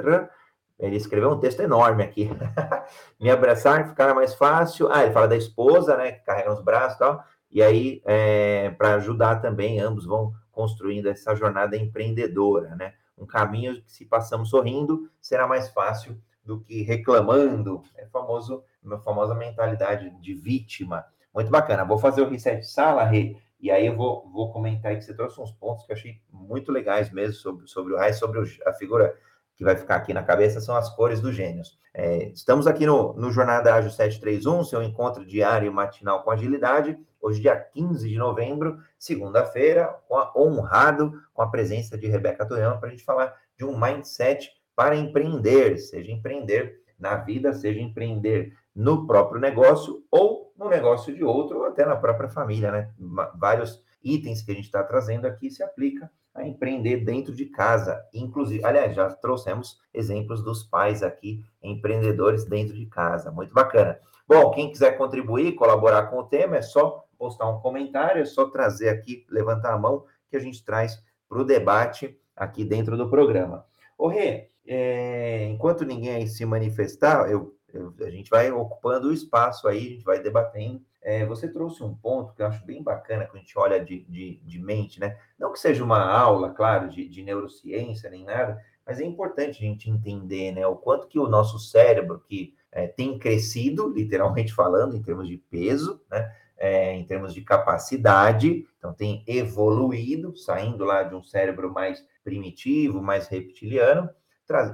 [0.81, 2.31] Ele escreveu um texto enorme aqui.
[3.21, 4.91] Me abraçar, ficar mais fácil.
[4.91, 6.13] Ah, ele fala da esposa, né?
[6.13, 7.25] Que carrega nos braços e tal.
[7.51, 12.95] e aí é, para ajudar também, ambos vão construindo essa jornada empreendedora, né?
[13.17, 17.83] Um caminho que, se passamos sorrindo, será mais fácil do que reclamando.
[17.97, 21.05] É famoso, uma famosa mentalidade de vítima.
[21.33, 21.85] Muito bacana.
[21.85, 25.15] Vou fazer o reset sala, Rê, e aí eu vou, vou comentar aí que você
[25.15, 28.73] trouxe uns pontos que eu achei muito legais mesmo sobre, sobre o raio, sobre a
[28.73, 29.15] figura
[29.61, 31.79] que vai ficar aqui na cabeça são as cores dos gênios.
[31.93, 36.99] É, estamos aqui no, no Jornada Ágil 731, seu encontro diário e matinal com agilidade,
[37.21, 39.95] hoje dia 15 de novembro, segunda-feira,
[40.35, 44.97] honrado com a presença de Rebeca Toyama para a gente falar de um mindset para
[44.97, 51.59] empreender, seja empreender na vida, seja empreender no próprio negócio ou no negócio de outro,
[51.59, 52.91] ou até na própria família, né?
[53.35, 58.05] Vários itens que a gente está trazendo aqui se aplica a empreender dentro de casa.
[58.15, 63.31] Inclusive, aliás, já trouxemos exemplos dos pais aqui, empreendedores dentro de casa.
[63.31, 63.99] Muito bacana.
[64.27, 68.49] Bom, quem quiser contribuir, colaborar com o tema, é só postar um comentário, é só
[68.49, 73.11] trazer aqui, levantar a mão, que a gente traz para o debate aqui dentro do
[73.11, 73.67] programa.
[73.99, 79.67] Ô, Rê, é, enquanto ninguém se manifestar, eu, eu, a gente vai ocupando o espaço
[79.67, 83.25] aí, a gente vai debatendo é, você trouxe um ponto que eu acho bem bacana
[83.25, 85.19] quando a gente olha de, de, de mente, né?
[85.39, 89.67] Não que seja uma aula, claro, de, de neurociência nem nada, mas é importante a
[89.67, 90.67] gente entender, né?
[90.67, 95.39] O quanto que o nosso cérebro, que é, tem crescido, literalmente falando, em termos de
[95.39, 96.35] peso, né?
[96.59, 103.01] É, em termos de capacidade, então tem evoluído, saindo lá de um cérebro mais primitivo,
[103.01, 104.11] mais reptiliano,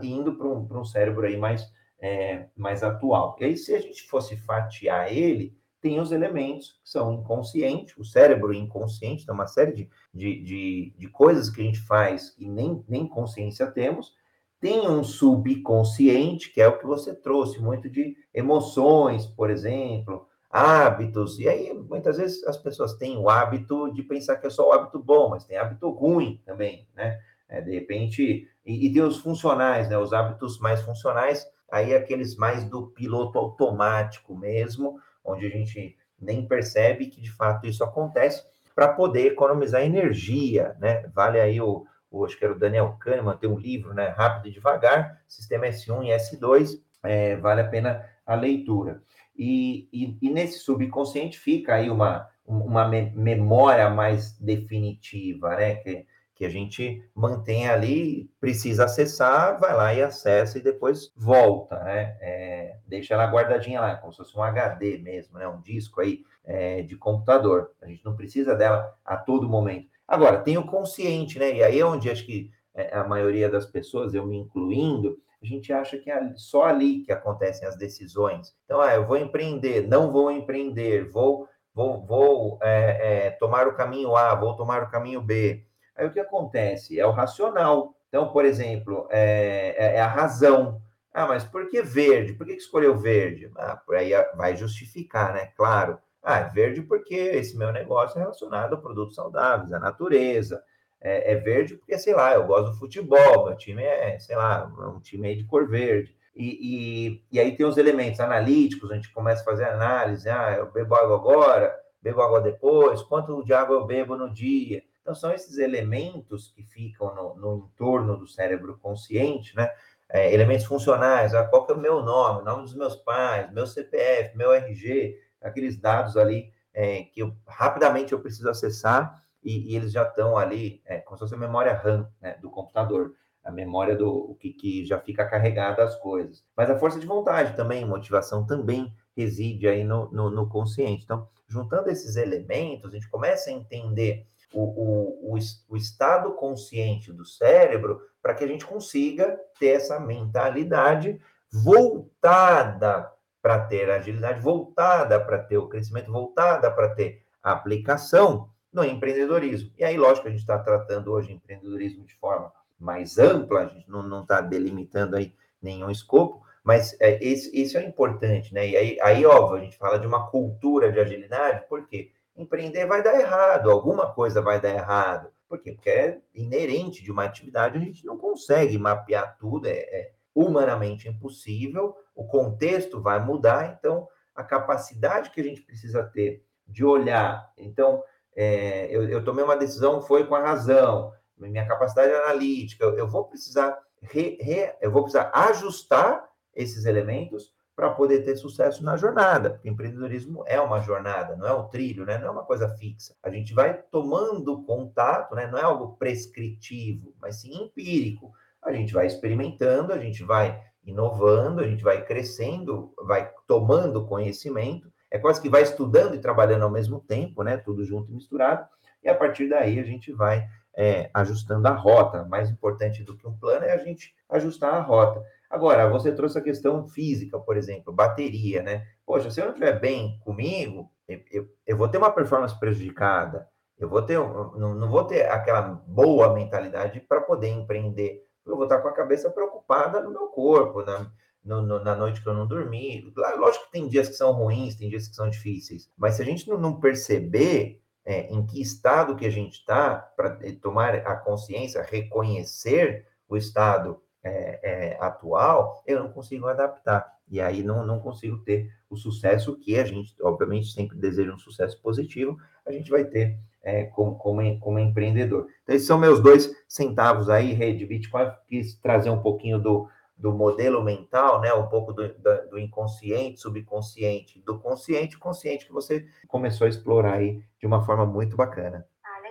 [0.03, 3.37] indo para um, um cérebro aí mais, é, mais atual.
[3.39, 8.05] E aí, se a gente fosse fatiar ele, tem os elementos que são inconscientes, o
[8.05, 12.49] cérebro inconsciente, tem uma série de, de, de, de coisas que a gente faz e
[12.49, 14.13] nem, nem consciência temos.
[14.59, 21.39] Tem um subconsciente, que é o que você trouxe, muito de emoções, por exemplo, hábitos.
[21.39, 24.73] E aí, muitas vezes, as pessoas têm o hábito de pensar que é só o
[24.73, 27.17] hábito bom, mas tem hábito ruim também, né?
[27.49, 29.97] É, de repente, e, e tem os funcionais, né?
[29.97, 36.47] Os hábitos mais funcionais, aí aqueles mais do piloto automático mesmo, onde a gente nem
[36.47, 41.07] percebe que de fato isso acontece, para poder economizar energia, né?
[41.15, 44.09] Vale aí o, o, acho que era o Daniel Kahneman, tem um livro, né?
[44.09, 49.03] Rápido e Devagar, Sistema S1 e S2, é, vale a pena a leitura.
[49.35, 55.77] E, e, e, nesse subconsciente fica aí uma, uma memória mais definitiva, né?
[55.77, 61.83] Que, que a gente mantém ali, precisa acessar, vai lá e acessa e depois volta,
[61.83, 62.15] né?
[62.21, 65.49] É, deixa ela guardadinha lá, como se fosse um HD mesmo, né?
[65.49, 67.73] Um disco aí é, de computador.
[67.81, 69.89] A gente não precisa dela a todo momento.
[70.07, 71.55] Agora, tem o consciente, né?
[71.55, 75.47] E aí é onde acho que é, a maioria das pessoas, eu me incluindo, a
[75.47, 78.55] gente acha que é só ali que acontecem as decisões.
[78.67, 83.75] Então, ah, eu vou empreender, não vou empreender, vou, vou, vou é, é, tomar o
[83.75, 85.65] caminho A, vou tomar o caminho B
[85.97, 86.99] Aí o que acontece?
[86.99, 87.95] É o racional.
[88.09, 90.81] Então, por exemplo, é, é, é a razão.
[91.13, 92.35] Ah, mas por que verde?
[92.35, 93.51] Por que escolheu verde?
[93.57, 95.47] Ah, por aí vai justificar, né?
[95.57, 95.99] Claro.
[96.23, 100.63] Ah, é verde porque esse meu negócio é relacionado a produtos saudáveis, à natureza.
[101.01, 104.67] É, é, verde porque, sei lá, eu gosto do futebol, meu time é, sei lá,
[104.97, 106.15] um time aí de cor verde.
[106.35, 110.55] E, e, e aí tem os elementos analíticos, a gente começa a fazer análise, ah,
[110.59, 114.83] eu bebo água agora, bebo água depois, quanto de água eu bebo no dia.
[115.07, 119.71] Então, são esses elementos que ficam no, no entorno do cérebro consciente, né?
[120.09, 123.53] É, elementos funcionais, ah, qual que é o meu nome, o nome dos meus pais,
[123.53, 129.73] meu CPF, meu RG, aqueles dados ali é, que eu, rapidamente eu preciso acessar e,
[129.73, 133.15] e eles já estão ali, é, como se fosse a memória RAM né, do computador,
[133.45, 136.45] a memória do que, que já fica carregada as coisas.
[136.57, 141.05] Mas a força de vontade também, motivação também reside aí no, no, no consciente.
[141.05, 147.13] Então, juntando esses elementos, a gente começa a entender o, o, o, o estado consciente
[147.13, 151.21] do cérebro para que a gente consiga ter essa mentalidade
[151.53, 158.85] voltada para ter agilidade, voltada para ter o crescimento, voltada para ter a aplicação no
[158.85, 159.71] empreendedorismo.
[159.79, 163.89] E aí, lógico, a gente está tratando hoje empreendedorismo de forma mais ampla, a gente
[163.89, 165.33] não está delimitando aí
[165.63, 168.69] nenhum escopo, mas é, esse, esse é importante, né?
[168.69, 172.11] E aí, aí, óbvio, a gente fala de uma cultura de agilidade, por quê?
[172.37, 175.31] Empreender vai dar errado, alguma coisa vai dar errado.
[175.49, 175.73] Por quê?
[175.73, 181.09] Porque é inerente de uma atividade, a gente não consegue mapear tudo, é, é humanamente
[181.09, 187.51] impossível, o contexto vai mudar, então a capacidade que a gente precisa ter de olhar.
[187.57, 188.03] Então,
[188.35, 193.09] é, eu, eu, tomei uma decisão, foi com a razão, minha capacidade analítica, eu, eu
[193.09, 198.97] vou precisar re, re, eu vou precisar ajustar esses elementos para poder ter sucesso na
[198.97, 199.61] jornada.
[199.63, 202.17] empreendedorismo é uma jornada, não é um trilho, né?
[202.17, 203.15] não é uma coisa fixa.
[203.23, 205.47] A gente vai tomando contato, né?
[205.47, 208.33] não é algo prescritivo, mas sim empírico.
[208.65, 214.91] A gente vai experimentando, a gente vai inovando, a gente vai crescendo, vai tomando conhecimento,
[215.11, 217.57] é quase que vai estudando e trabalhando ao mesmo tempo, né?
[217.57, 218.67] Tudo junto e misturado,
[219.03, 222.25] e a partir daí a gente vai é, ajustando a rota.
[222.25, 225.25] Mais importante do que um plano é a gente ajustar a rota.
[225.51, 228.87] Agora, você trouxe a questão física, por exemplo, bateria, né?
[229.05, 233.49] Poxa, se eu não estiver bem comigo, eu, eu, eu, vou ter uma performance prejudicada,
[233.79, 238.25] eu vou ter, não, não vou ter aquela boa mentalidade para poder empreender.
[238.45, 241.11] Eu vou estar com a cabeça preocupada no meu corpo, na,
[241.45, 243.13] no, no, na noite que eu não dormi.
[243.39, 246.25] Lógico que tem dias que são ruins, tem dias que são difíceis, mas se a
[246.25, 251.17] gente não, não perceber é, em que estado que a gente está, para tomar a
[251.17, 257.15] consciência, reconhecer o estado é, é, atual, eu não consigo adaptar.
[257.29, 261.39] E aí não, não consigo ter o sucesso que a gente, obviamente, sempre deseja um
[261.39, 265.49] sucesso positivo, a gente vai ter é, como, como, como empreendedor.
[265.63, 268.31] Então, esses são meus dois centavos aí, Rede Bitcoin.
[268.49, 271.53] Quis trazer um pouquinho do, do modelo mental, né?
[271.53, 272.09] Um pouco do,
[272.51, 278.07] do inconsciente, subconsciente, do consciente, consciente que você começou a explorar aí de uma forma
[278.07, 278.87] muito bacana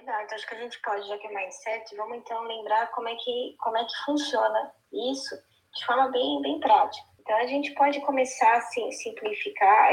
[0.05, 0.21] legal.
[0.23, 3.15] Então acho que a gente pode, já que é mindset, vamos então lembrar como é
[3.15, 4.71] que, como é que funciona
[5.11, 5.35] isso
[5.73, 7.05] de forma bem, bem prática.
[7.19, 9.89] Então a gente pode começar assim, simplificar.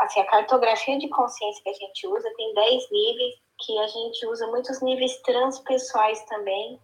[0.00, 4.26] Assim, a cartografia de consciência que a gente usa tem 10 níveis, que a gente
[4.26, 6.80] usa muitos níveis transpessoais também,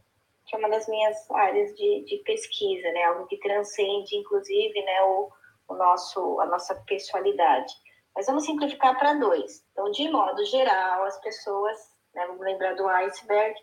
[0.47, 3.05] que é uma das minhas áreas de, de pesquisa, né?
[3.05, 5.31] Algo que transcende, inclusive, né, o,
[5.69, 7.73] o nosso, a nossa pessoalidade.
[8.15, 9.65] Mas vamos simplificar para dois.
[9.71, 12.27] Então, de modo geral, as pessoas né?
[12.27, 13.55] Vamos lembrar do iceberg.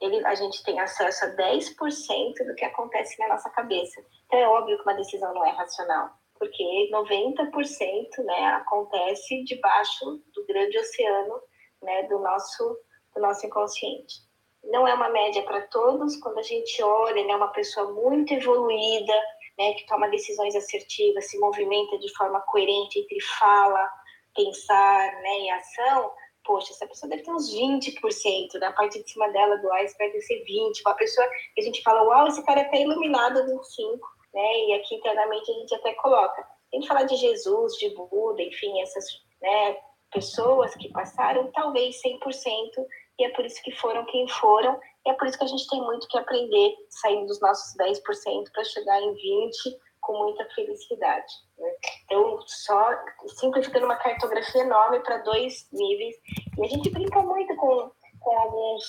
[0.00, 4.00] Ele, a gente tem acesso a 10% do que acontece na nossa cabeça.
[4.26, 10.46] Então, é óbvio que uma decisão não é racional, porque 90% né, acontece debaixo do
[10.46, 11.40] grande oceano
[11.82, 12.78] né, do, nosso,
[13.14, 14.26] do nosso inconsciente.
[14.64, 16.16] Não é uma média para todos.
[16.16, 19.14] Quando a gente olha, né, uma pessoa muito evoluída,
[19.58, 23.90] né, que toma decisões assertivas, se movimenta de forma coerente entre fala,
[24.34, 26.12] pensar né, e ação,
[26.48, 30.24] poxa, essa pessoa deve ter uns 20%, da parte de cima dela do iceberg deve
[30.24, 30.80] ser 20%.
[30.86, 34.00] Uma pessoa que a gente fala, uau, esse cara é até iluminado 25%,
[34.32, 34.64] né?
[34.66, 36.40] E aqui internamente a gente até coloca.
[36.40, 39.04] A gente fala de Jesus, de Buda, enfim, essas
[39.42, 39.76] né,
[40.10, 42.18] pessoas que passaram, talvez 100%,
[43.18, 45.68] e é por isso que foram quem foram, e é por isso que a gente
[45.68, 49.76] tem muito que aprender, saindo dos nossos 10% para chegar em 20%
[50.08, 51.34] com muita felicidade.
[51.58, 51.70] Né?
[52.04, 52.90] Então, só
[53.38, 56.16] simplificando uma cartografia enorme para dois níveis.
[56.56, 58.82] E a gente brinca muito com, com alguns,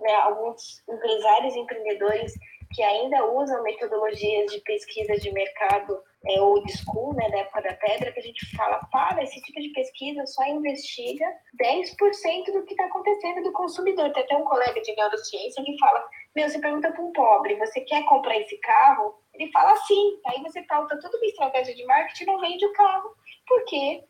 [0.00, 2.32] né, alguns empresários e empreendedores
[2.72, 5.96] que ainda usam metodologias de pesquisa de mercado
[6.26, 9.60] é, old school, né, da época da pedra, que a gente fala, para, esse tipo
[9.60, 11.24] de pesquisa só investiga
[11.62, 14.12] 10% do que está acontecendo do consumidor.
[14.12, 16.04] Tem até um colega de neurociência que fala,
[16.34, 19.22] meu, você pergunta para um pobre, você quer comprar esse carro?
[19.34, 20.20] Ele fala sim.
[20.26, 23.14] Aí você pauta toda uma estratégia de marketing não vende o carro,
[23.46, 24.04] porque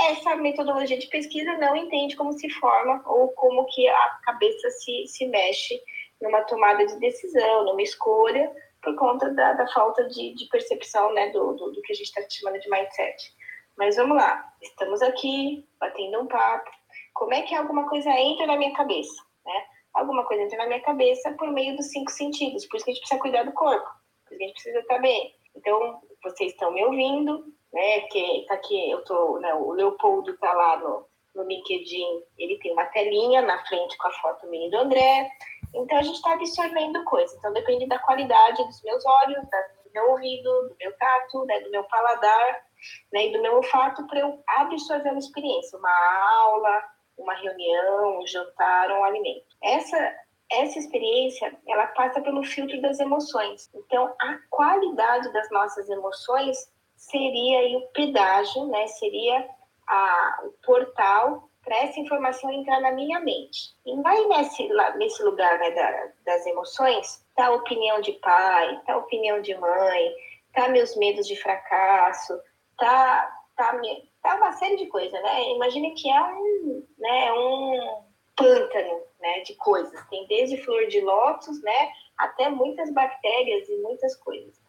[0.00, 5.06] essa metodologia de pesquisa não entende como se forma ou como que a cabeça se,
[5.06, 5.80] se mexe
[6.20, 8.50] numa tomada de decisão, numa escolha,
[8.82, 12.06] por conta da, da falta de, de, percepção né, do, do, do que a gente
[12.06, 13.32] está chamando de mindset.
[13.76, 16.70] Mas vamos lá, estamos aqui batendo um papo.
[17.14, 19.22] Como é que alguma coisa entra na minha cabeça?
[19.44, 19.66] Né?
[19.94, 22.66] Alguma coisa entra na minha cabeça por meio dos cinco sentidos.
[22.66, 23.88] Por isso que a gente precisa cuidar do corpo,
[24.34, 25.34] a gente precisa estar bem.
[25.54, 28.00] Então, vocês estão me ouvindo, né?
[28.02, 32.72] Que está aqui, eu tô, né, o Leopoldo está lá no, no LinkedIn, ele tem
[32.72, 35.30] uma telinha na frente com a foto minha do André.
[35.74, 37.36] Então a gente está absorvendo coisas.
[37.38, 41.70] Então depende da qualidade dos meus olhos, do meu ouvido, do meu tato, né, do
[41.70, 42.66] meu paladar,
[43.12, 46.84] né, e do meu olfato para eu absorver uma experiência, uma aula,
[47.16, 49.46] uma reunião, um jantar, um alimento.
[49.62, 50.14] Essa
[50.60, 53.70] essa experiência, ela passa pelo filtro das emoções.
[53.74, 58.86] Então, a qualidade das nossas emoções seria o pedágio, né?
[58.86, 59.48] Seria
[59.86, 63.74] a, o portal para essa informação entrar na minha mente.
[63.86, 68.94] E vai nesse, nesse lugar né, da, das emoções, tá a opinião de pai, tá
[68.94, 70.12] a opinião de mãe,
[70.52, 72.38] tá meus medos de fracasso,
[72.76, 73.80] tá, tá,
[74.22, 75.50] tá uma série de coisas, né?
[75.50, 80.00] Imagine que é um, né, um pântano né, de coisas.
[80.08, 84.60] Tem desde flor de lótus, né, até muitas bactérias e muitas coisas.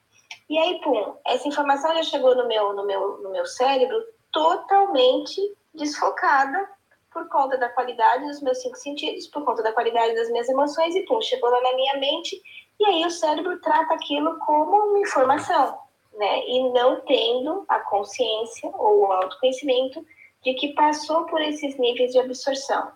[0.50, 5.40] E aí, pum, essa informação já chegou no meu, no meu, no meu cérebro totalmente
[5.74, 6.70] desfocada
[7.12, 10.96] por conta da qualidade dos meus cinco sentidos, por conta da qualidade das minhas emoções,
[10.96, 12.42] e pum, chegou lá na minha mente,
[12.80, 15.78] e aí o cérebro trata aquilo como uma informação.
[16.16, 20.06] né, e não tendo a consciência ou o autoconhecimento
[20.44, 22.92] de que passou por esses níveis de absorção,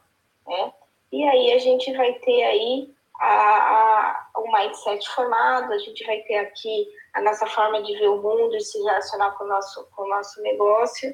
[0.47, 0.73] né?
[1.11, 2.89] E aí a gente vai ter aí
[3.19, 8.09] a, a, o mindset formado, a gente vai ter aqui a nossa forma de ver
[8.09, 11.13] o mundo e se relacionar com o nosso, com o nosso negócio.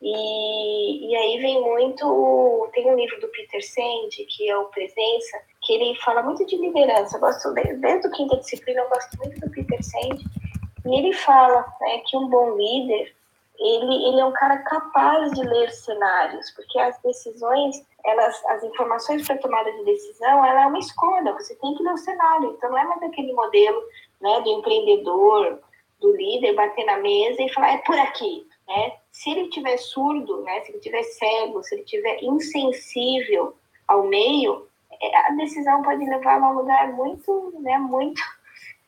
[0.00, 2.68] E, e aí vem muito.
[2.72, 6.56] Tem um livro do Peter Sand, que é o Presença, que ele fala muito de
[6.56, 7.16] liderança.
[7.16, 10.18] Eu gosto, desde o quinta disciplina, eu gosto muito do Peter Sand.
[10.86, 13.12] E ele fala né, que um bom líder
[13.58, 19.26] ele, ele é um cara capaz de ler cenários, porque as decisões, elas, as informações
[19.26, 22.52] para tomada de decisão, ela é uma escolha, você tem que ler o cenário.
[22.52, 23.82] Então não é mais aquele modelo
[24.20, 25.60] né, do empreendedor,
[26.00, 28.92] do líder bater na mesa e falar é por aqui, né?
[29.10, 33.56] Se ele tiver surdo, né, se ele tiver cego, se ele tiver insensível
[33.88, 34.68] ao meio,
[35.02, 38.22] é, a decisão pode levar a um lugar muito, né, muito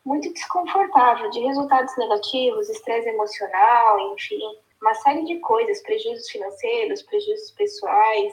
[0.04, 4.40] muito desconfortável, de resultados negativos, estresse emocional, enfim,
[4.80, 8.32] uma série de coisas, prejuízos financeiros, prejuízos pessoais.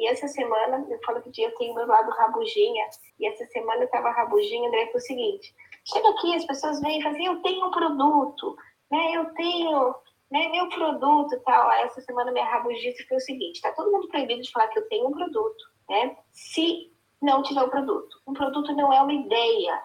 [0.00, 2.88] E essa semana, eu falo que eu tenho meu lado rabugina,
[3.18, 6.98] e essa semana eu estava rabugina, André, foi o seguinte, chega aqui, as pessoas vêm
[6.98, 8.56] e falam assim, eu tenho um produto,
[8.90, 9.94] né, eu tenho
[10.30, 11.68] né, meu produto e tal.
[11.68, 14.78] Aí essa semana minha rabugice foi o seguinte, tá todo mundo proibido de falar que
[14.78, 16.90] eu tenho um produto, né, se
[17.20, 18.22] não tiver um produto.
[18.26, 19.82] Um produto não é uma ideia,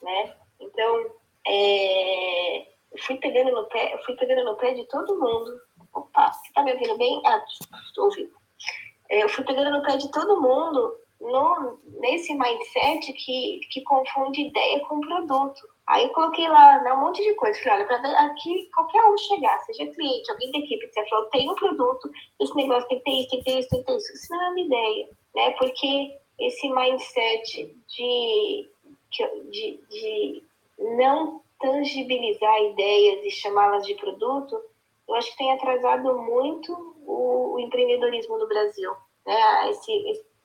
[0.00, 1.06] né, então,
[1.46, 5.60] é, eu fui pegando no pé, eu fui pegando no pé de todo mundo.
[5.92, 7.20] Opa, você tá me ouvindo bem?
[7.26, 7.44] Ah,
[7.86, 8.39] estou ouvindo.
[9.10, 14.80] Eu fui pegando no pé de todo mundo no, nesse mindset que, que confunde ideia
[14.80, 15.60] com produto.
[15.86, 17.58] Aí eu coloquei lá né, um monte de coisa.
[17.58, 21.50] Falei, olha, para aqui qualquer um chegar, seja cliente, alguém da equipe, você falou, tem
[21.50, 23.96] um produto, esse negócio tem que ter isso, tem que ter isso, tem que ter
[23.96, 24.12] isso.
[24.14, 25.50] Isso não é uma ideia, né?
[25.58, 28.70] Porque esse mindset de,
[29.50, 30.42] de, de
[30.78, 34.58] não tangibilizar ideias e chamá-las de produto,
[35.08, 38.92] eu acho que tem atrasado muito o, o empreendedorismo no Brasil.
[39.26, 39.70] Né?
[39.70, 39.92] Esse,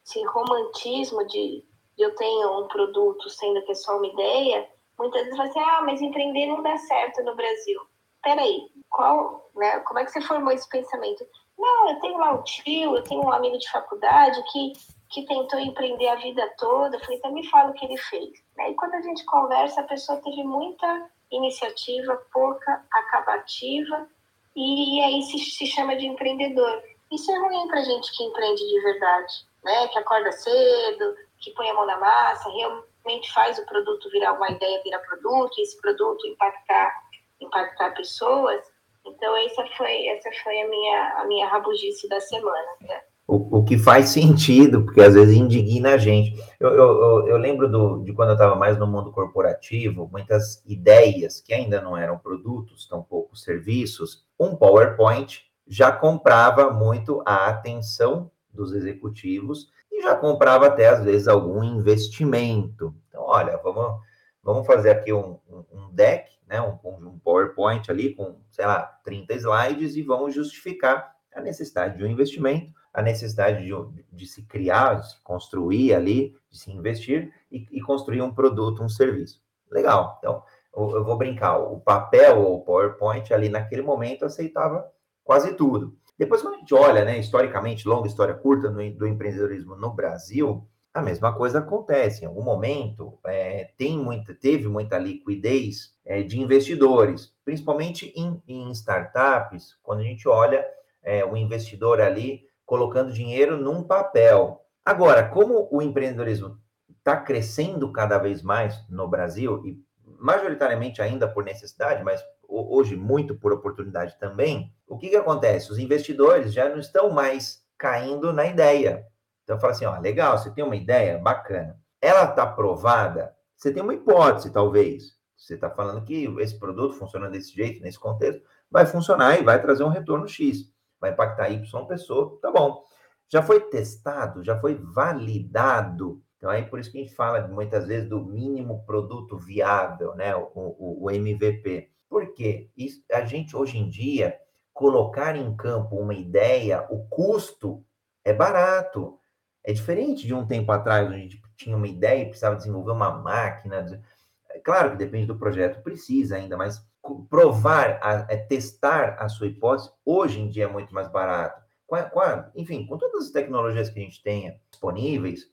[0.04, 1.64] esse romantismo de,
[1.96, 5.60] de, eu tenho um produto sendo que é só uma ideia, muitas vezes vai ser,
[5.60, 7.80] ah, mas empreender não dá certo no Brasil.
[8.22, 11.26] Peraí, qual, né, como é que você formou esse pensamento?
[11.58, 14.74] Não, eu tenho lá um tio, eu tenho um amigo de faculdade que
[15.16, 16.96] que tentou empreender a vida toda.
[16.96, 18.32] Eu falei, então me fala o que ele fez.
[18.58, 24.08] E quando a gente conversa, a pessoa teve muita iniciativa, pouca acabativa,
[24.56, 26.82] e aí se, se chama de empreendedor.
[27.12, 29.34] Isso é ruim para gente que empreende de verdade,
[29.64, 29.88] né?
[29.89, 34.49] Que acorda cedo, que põe a mão na massa, realmente faz o produto virar uma
[34.49, 36.93] ideia, virar produto, e esse produto impactar,
[37.41, 38.62] impactar pessoas.
[39.06, 42.68] Então essa foi essa foi a minha a minha rabugice da semana.
[42.82, 43.01] Né?
[43.28, 46.36] O, o que faz sentido, porque às vezes indigna a gente.
[46.60, 51.41] Eu, eu, eu lembro do, de quando eu estava mais no mundo corporativo, muitas ideias
[51.41, 54.25] que ainda não eram produtos, tampouco serviços.
[54.40, 61.28] Um PowerPoint já comprava muito a atenção dos executivos e já comprava até às vezes
[61.28, 62.96] algum investimento.
[63.10, 64.00] Então, olha, vamos,
[64.44, 69.34] vamos fazer aqui um, um, deck, né, um, um PowerPoint ali com, sei lá, 30
[69.36, 74.96] slides e vamos justificar a necessidade de um investimento a necessidade de, de se criar,
[74.96, 79.44] de se construir ali, de se investir e, e construir um produto, um serviço.
[79.70, 80.16] Legal.
[80.20, 80.42] Então,
[80.76, 81.58] eu, vou brincar.
[81.58, 84.86] O papel ou o PowerPoint ali naquele momento aceitava
[85.24, 85.98] quase tudo.
[86.18, 90.68] Depois, quando a gente olha, né, historicamente, longa história curta no, do empreendedorismo no Brasil,
[90.94, 92.24] a mesma coisa acontece.
[92.24, 98.72] Em algum momento, é, tem muita, teve muita liquidez é, de investidores, principalmente em, em,
[98.72, 100.66] startups, quando a gente olha
[101.04, 104.62] é, o investidor ali colocando dinheiro num papel.
[104.86, 106.58] Agora, como o empreendedorismo
[106.98, 109.78] está crescendo cada vez mais no Brasil, e
[110.20, 115.72] majoritariamente ainda por necessidade, mas hoje muito por oportunidade também, o que, que acontece?
[115.72, 119.05] Os investidores já não estão mais caindo na ideia.
[119.43, 121.80] Então, fala assim: ó, legal, você tem uma ideia, bacana.
[122.01, 125.16] Ela está provada, você tem uma hipótese, talvez.
[125.36, 128.41] Você está falando que esse produto funciona desse jeito, nesse contexto,
[128.72, 130.74] vai funcionar e vai trazer um retorno X
[131.05, 132.84] vai impactar Y pessoa, tá bom.
[133.28, 136.22] Já foi testado, já foi validado.
[136.38, 140.36] Então, aí por isso que a gente fala muitas vezes do mínimo produto viável, né?
[140.36, 141.90] O, o, o MVP.
[142.10, 142.70] Por quê?
[142.78, 144.40] Isso, a gente, hoje em dia,
[144.74, 147.84] colocar em campo uma ideia, o custo
[148.24, 149.18] é barato.
[149.64, 152.92] É diferente de um tempo atrás, onde a gente tinha uma ideia e precisava desenvolver
[152.92, 154.04] uma máquina.
[154.52, 156.86] É claro que depende do projeto, precisa ainda, mas
[157.30, 161.64] provar, a, é testar a sua hipótese, hoje em dia é muito mais barato.
[161.88, 165.48] Com a, com a, enfim, com todas as tecnologias que a gente tenha disponíveis,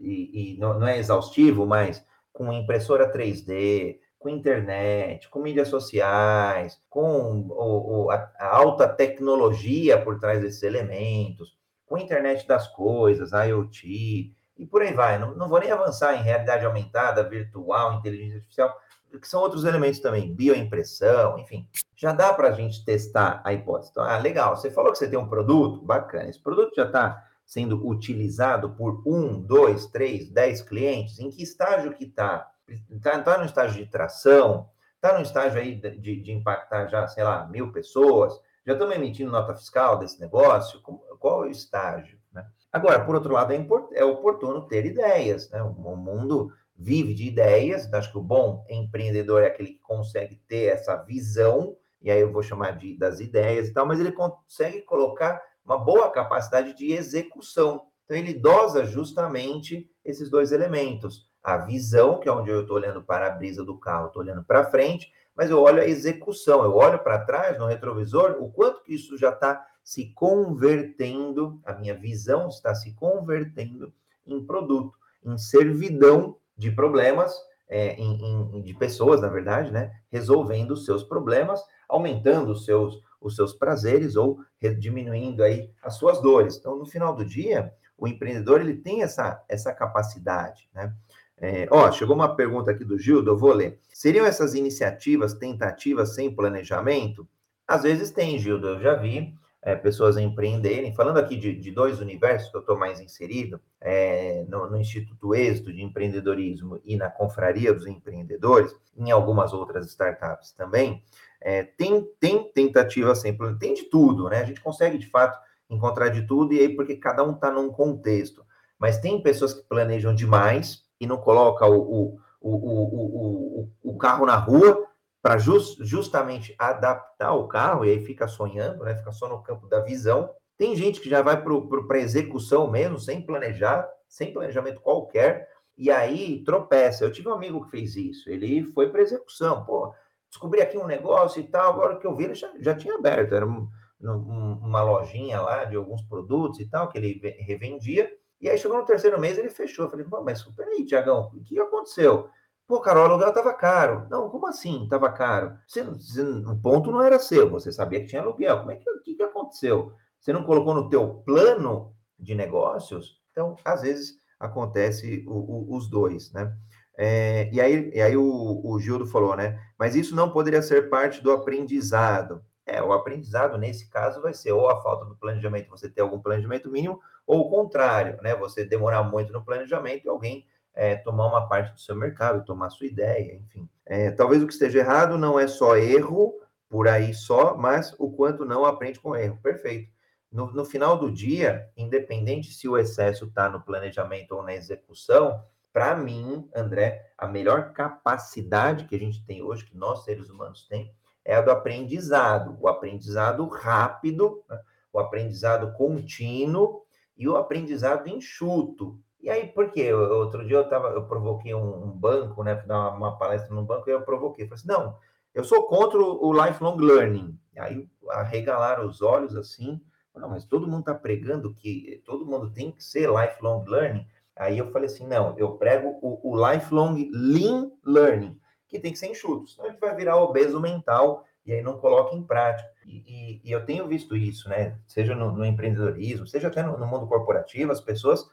[0.00, 6.80] e, e não, não, é exaustivo, mas com impressora 3D, com internet, com mídias sociais,
[6.90, 11.56] com o, o, a, a, alta tecnologia por trás desses elementos,
[11.86, 15.18] com a internet das coisas, IoT, e por aí vai.
[15.18, 18.76] Não, não vou nem avançar em realidade aumentada, virtual, inteligência artificial,
[19.20, 21.66] que são outros elementos também, bioimpressão, enfim.
[21.94, 23.90] Já dá para a gente testar a hipótese.
[23.90, 26.28] Então, ah, legal, você falou que você tem um produto, bacana.
[26.28, 31.20] Esse produto já está sendo utilizado por um, dois, três, dez clientes.
[31.20, 32.50] Em que estágio que está?
[32.90, 34.68] Está tá no estágio de tração?
[34.96, 38.38] Está no estágio aí de, de, impactar já, sei lá, mil pessoas?
[38.66, 40.82] Já estamos emitindo nota fiscal desse negócio?
[40.82, 42.18] Qual é o estágio?
[42.32, 42.44] Né?
[42.72, 45.48] Agora, por outro lado, é, é oportuno ter ideias.
[45.50, 45.62] Né?
[45.62, 47.92] O mundo vive de ideias.
[47.94, 52.32] Acho que o bom empreendedor é aquele que consegue ter essa visão, e aí eu
[52.32, 56.92] vou chamar de das ideias e tal, mas ele consegue colocar uma boa capacidade de
[56.92, 57.82] execução.
[58.04, 61.28] Então, ele dosa justamente esses dois elementos.
[61.42, 64.44] A visão, que é onde eu estou olhando para a brisa do carro, estou olhando
[64.44, 68.82] para frente, mas eu olho a execução, eu olho para trás no retrovisor, o quanto
[68.82, 73.92] que isso já está se convertendo, a minha visão está se convertendo
[74.26, 74.94] em produto,
[75.24, 77.36] em servidão de problemas,
[77.68, 79.92] é, em, em, de pessoas, na verdade, né?
[80.10, 84.38] Resolvendo os seus problemas, aumentando os seus, os seus prazeres ou
[84.78, 86.56] diminuindo aí as suas dores.
[86.56, 90.92] Então, no final do dia, o empreendedor ele tem essa, essa capacidade, né?
[91.38, 93.78] É, ó, chegou uma pergunta aqui do Gildo, eu vou ler.
[93.92, 97.28] Seriam essas iniciativas tentativas sem planejamento?
[97.68, 99.34] Às vezes tem, Gildo, eu já vi
[99.66, 100.94] é, pessoas empreenderem.
[100.94, 105.34] Falando aqui de, de dois universos que eu estou mais inserido, é, no, no, Instituto
[105.34, 111.02] Êxito de Empreendedorismo e na Confraria dos Empreendedores, em algumas outras startups também,
[111.40, 114.40] é, tem, tem tentativa sempre, tem de tudo, né?
[114.40, 117.70] A gente consegue, de fato, encontrar de tudo, e aí porque cada um está num
[117.70, 118.44] contexto.
[118.78, 124.26] Mas tem pessoas que planejam demais e não colocam o, o, o, o, o carro
[124.26, 124.86] na rua
[125.22, 128.94] para just, justamente adaptar o carro, e aí fica sonhando, né?
[128.94, 130.30] Fica só no campo da visão.
[130.56, 136.42] Tem gente que já vai para execução mesmo, sem planejar, sem planejamento qualquer, e aí
[136.44, 137.04] tropeça.
[137.04, 139.92] Eu tive um amigo que fez isso, ele foi para execução, pô,
[140.36, 143.34] descobri aqui um negócio e tal, agora que eu vi, ele já, já tinha aberto,
[143.34, 143.68] era um,
[144.00, 148.10] um, uma lojinha lá de alguns produtos e tal, que ele revendia,
[148.40, 149.86] e aí chegou no terceiro mês, ele fechou.
[149.86, 152.28] Eu falei, mas peraí, Tiagão, o que aconteceu?
[152.66, 154.06] Pô, cara, o aluguel estava caro.
[154.10, 155.56] Não, como assim estava caro?
[155.66, 158.58] Você, você, o ponto não era seu, você sabia que tinha aluguel.
[158.58, 159.92] Como é que, que, que aconteceu?
[160.20, 163.22] Você não colocou no teu plano de negócios?
[163.30, 166.54] Então, às vezes, acontece o, o, os dois, né?
[166.96, 169.60] É, e aí, e aí o, o Gildo falou, né?
[169.78, 172.42] Mas isso não poderia ser parte do aprendizado.
[172.64, 176.18] É, o aprendizado, nesse caso, vai ser ou a falta do planejamento, você ter algum
[176.18, 178.34] planejamento mínimo, ou o contrário, né?
[178.36, 182.70] Você demorar muito no planejamento e alguém é, tomar uma parte do seu mercado, tomar
[182.70, 183.68] sua ideia, enfim.
[183.84, 186.34] É, talvez o que esteja errado não é só erro
[186.68, 189.38] por aí só, mas o quanto não aprende com erro.
[189.42, 189.90] Perfeito.
[190.30, 195.42] No, no final do dia, independente se o excesso está no planejamento ou na execução,
[195.76, 200.66] para mim, André, a melhor capacidade que a gente tem hoje, que nós seres humanos
[200.66, 200.90] temos,
[201.22, 202.56] é a do aprendizado.
[202.58, 204.58] O aprendizado rápido, né?
[204.90, 206.80] o aprendizado contínuo
[207.14, 208.98] e o aprendizado enxuto.
[209.20, 209.92] E aí, por quê?
[209.92, 212.56] Outro dia eu tava, eu provoquei um, um banco, né?
[212.56, 214.46] Fui dar uma, uma, palestra num banco e eu provoquei.
[214.46, 214.96] Falei assim, não,
[215.34, 217.38] eu sou contra o, o lifelong learning.
[217.58, 219.78] Aí arregalaram os olhos assim,
[220.14, 224.06] não, mas todo mundo está pregando que todo mundo tem que ser lifelong learning.
[224.36, 228.98] Aí eu falei assim, não, eu prego o, o lifelong lean learning, que tem que
[228.98, 232.68] ser enxuto, senão a gente vai virar obeso mental e aí não coloca em prática.
[232.84, 234.76] E, e, e eu tenho visto isso, né?
[234.86, 238.28] Seja no, no empreendedorismo, seja até no, no mundo corporativo, as pessoas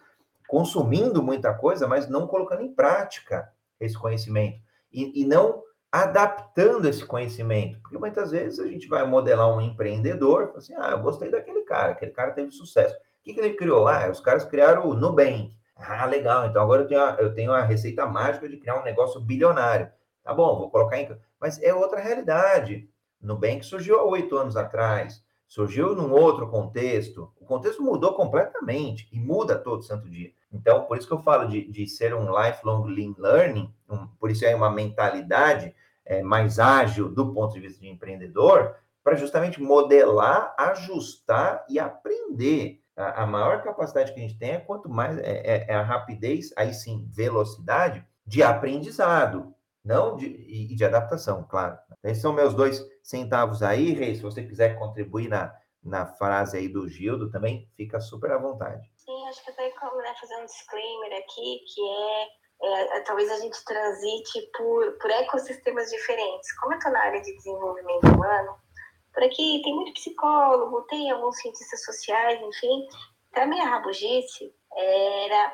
[0.47, 4.59] consumindo muita coisa, mas não colocando em prática esse conhecimento
[4.91, 10.51] e, e não adaptando esse conhecimento, porque muitas vezes a gente vai modelar um empreendedor,
[10.55, 12.95] assim, ah, eu gostei daquele cara, aquele cara teve sucesso.
[12.95, 13.87] O que, que ele criou?
[13.87, 15.55] Ah, os caras criaram o Nubank.
[15.85, 18.83] Ah, legal, então agora eu tenho, a, eu tenho a receita mágica de criar um
[18.83, 19.91] negócio bilionário.
[20.23, 21.09] Tá bom, vou colocar em...
[21.39, 22.89] Mas é outra realidade.
[23.21, 27.31] Nubank surgiu há oito anos atrás, surgiu num outro contexto.
[27.39, 30.31] O contexto mudou completamente e muda todo santo dia.
[30.51, 34.29] Então, por isso que eu falo de, de ser um lifelong lean learning, um, por
[34.29, 35.75] isso é uma mentalidade
[36.05, 42.82] é, mais ágil do ponto de vista de empreendedor, para justamente modelar, ajustar e aprender.
[42.95, 45.81] A, a, maior capacidade que a gente tem é quanto mais é, é, é a
[45.81, 51.77] rapidez, aí sim, velocidade de aprendizado, não de, e de adaptação, claro.
[52.03, 54.15] Esses são meus dois centavos aí, Rei.
[54.15, 58.89] Se você quiser contribuir na, na frase aí do Gildo também, fica super à vontade.
[58.95, 61.81] Sim, acho que até como né, fazer um disclaimer aqui, que
[62.61, 66.57] é, é, talvez a gente transite por, por ecossistemas diferentes.
[66.59, 68.55] Como eu estou na área de desenvolvimento humano,
[69.13, 72.87] por aqui tem muito psicólogo, tem alguns cientistas sociais, enfim.
[73.29, 75.53] Então, a minha rabugice era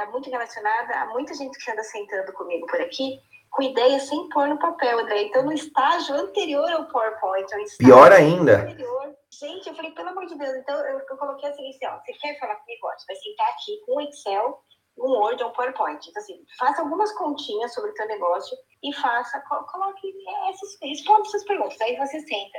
[0.00, 4.28] está muito relacionada a muita gente que anda sentando comigo por aqui com ideias sem
[4.28, 5.24] pôr no papel, André.
[5.24, 7.46] Então, no estágio anterior ao PowerPoint,
[7.78, 8.62] pior ainda.
[8.62, 11.98] Anterior, gente, eu falei, pelo amor de Deus, então eu, eu coloquei assim, assim, ó,
[11.98, 12.86] você quer falar comigo?
[12.86, 14.62] Ó, você vai sentar aqui com o Excel
[15.00, 16.08] um Word ou um PowerPoint.
[16.08, 20.14] Então, assim, faça algumas continhas sobre o teu negócio e faça, coloque
[20.48, 22.58] essas, responda essas perguntas, aí você senta.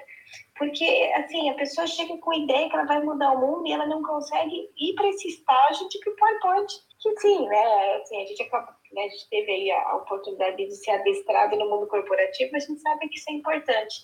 [0.57, 3.71] Porque, assim, a pessoa chega com a ideia que ela vai mudar o mundo e
[3.71, 6.73] ela não consegue ir para esse estágio de tipo PowerPoint.
[6.99, 10.75] Que, sim, né, assim, a gente acaba, né, a gente teve aí a oportunidade de
[10.75, 13.95] ser adestrado no mundo corporativo, mas a gente sabe que isso é importante.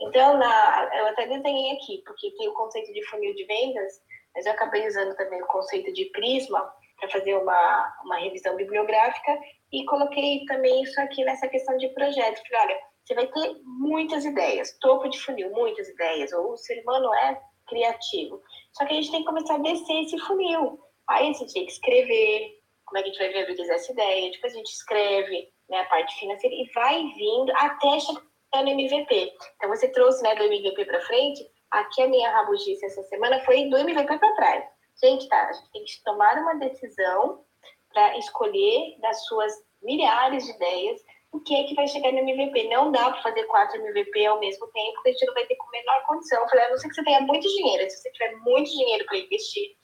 [0.00, 4.02] Então, na, eu até desenhei aqui, porque tem o conceito de funil de vendas,
[4.34, 9.38] mas eu acabei usando também o conceito de prisma, para fazer uma, uma revisão bibliográfica
[9.72, 12.42] e coloquei também isso aqui nessa questão de projeto.
[12.48, 16.80] Falei, olha, você vai ter muitas ideias, topo de funil, muitas ideias, ou o ser
[16.82, 18.40] humano é criativo.
[18.72, 20.78] Só que a gente tem que começar a descer esse funil.
[21.08, 24.30] Aí a gente tem que escrever, como é que a gente vai viabilizar essa ideia,
[24.30, 29.32] depois a gente escreve né, a parte financeira e vai vindo até chegar no MVP.
[29.56, 33.68] Então você trouxe né, do MVP para frente, aqui a minha rabugice essa semana foi
[33.68, 34.64] do MVP para trás.
[35.02, 37.44] Gente, tá, a gente tem que tomar uma decisão
[37.92, 41.00] para escolher das suas milhares de ideias
[41.34, 42.68] o que é que vai chegar no MVP.
[42.68, 45.56] Não dá para fazer quatro MVP ao mesmo tempo, porque a gente não vai ter
[45.56, 46.40] com menor condição.
[46.40, 49.04] Eu falei, a não ser que você tenha muito dinheiro, se você tiver muito dinheiro
[49.04, 49.76] para investir,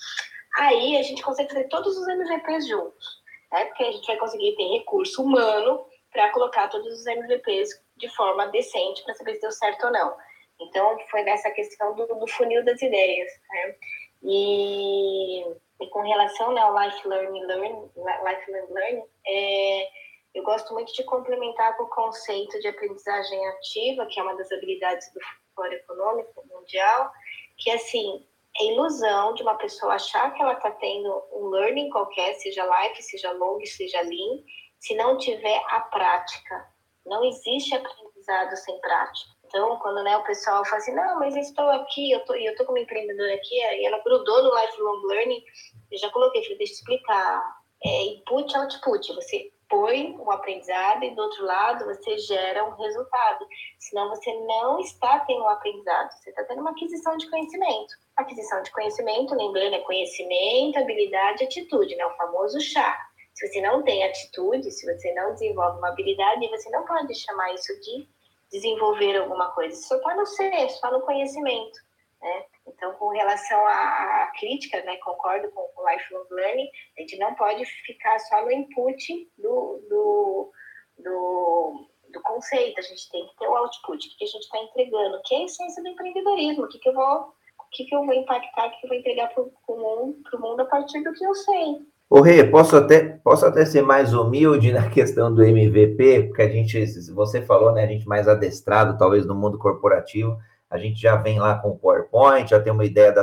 [0.56, 3.04] aí a gente consegue fazer todos os MVPs juntos,
[3.50, 3.64] né?
[3.64, 8.46] Porque a gente vai conseguir ter recurso humano para colocar todos os MVPs de forma
[8.46, 10.16] decente para saber se deu certo ou não.
[10.60, 13.28] Então, foi nessa questão do, do funil das ideias.
[13.50, 13.74] Né?
[14.22, 15.42] E,
[15.80, 19.88] e com relação né, ao Life Learning, learn, life learning é,
[20.34, 24.50] eu gosto muito de complementar com o conceito de aprendizagem ativa, que é uma das
[24.52, 25.20] habilidades do
[25.54, 27.10] Fórum Econômico Mundial,
[27.58, 28.24] que assim,
[28.58, 33.02] é ilusão de uma pessoa achar que ela está tendo um learning qualquer, seja life,
[33.02, 34.42] seja long, seja lean,
[34.78, 36.68] se não tiver a prática.
[37.04, 39.39] Não existe aprendizado sem prática.
[39.50, 42.54] Então, quando né, o pessoal fala assim, não, mas eu estou aqui, eu tô, eu
[42.54, 45.44] tô como empreendedora aqui, e ela grudou no lifelong learning,
[45.90, 47.60] eu já coloquei, falei, deixa eu explicar.
[47.84, 49.12] É input, output.
[49.12, 53.44] Você põe um aprendizado e do outro lado você gera um resultado.
[53.80, 57.92] Senão você não está tendo um aprendizado, você está tendo uma aquisição de conhecimento.
[58.16, 62.06] Aquisição de conhecimento, lembrando, é conhecimento, habilidade, atitude, né?
[62.06, 62.96] O famoso chá.
[63.34, 67.52] Se você não tem atitude, se você não desenvolve uma habilidade, você não pode chamar
[67.54, 68.06] isso de
[68.50, 71.78] desenvolver alguma coisa, só está no ser, só no conhecimento.
[72.20, 72.44] Né?
[72.66, 77.64] Então, com relação à, crítica, né, concordo com o lifelong learning, a gente não pode
[77.86, 80.52] ficar só no input do, do,
[80.98, 84.58] do, do conceito, a gente tem que ter o output, o que a gente está
[84.58, 87.94] entregando, que é a essência do empreendedorismo, o que, que eu vou o que, que
[87.94, 91.12] eu vou impactar, o que eu vou entregar para o mundo, mundo a partir do
[91.12, 91.86] que eu sei.
[92.12, 96.48] Ô, Rê, posso até, posso até ser mais humilde na questão do MVP, porque a
[96.48, 100.36] gente, você falou, né, a gente mais adestrado, talvez, no mundo corporativo,
[100.68, 103.22] a gente já vem lá com o PowerPoint, já tem uma ideia da,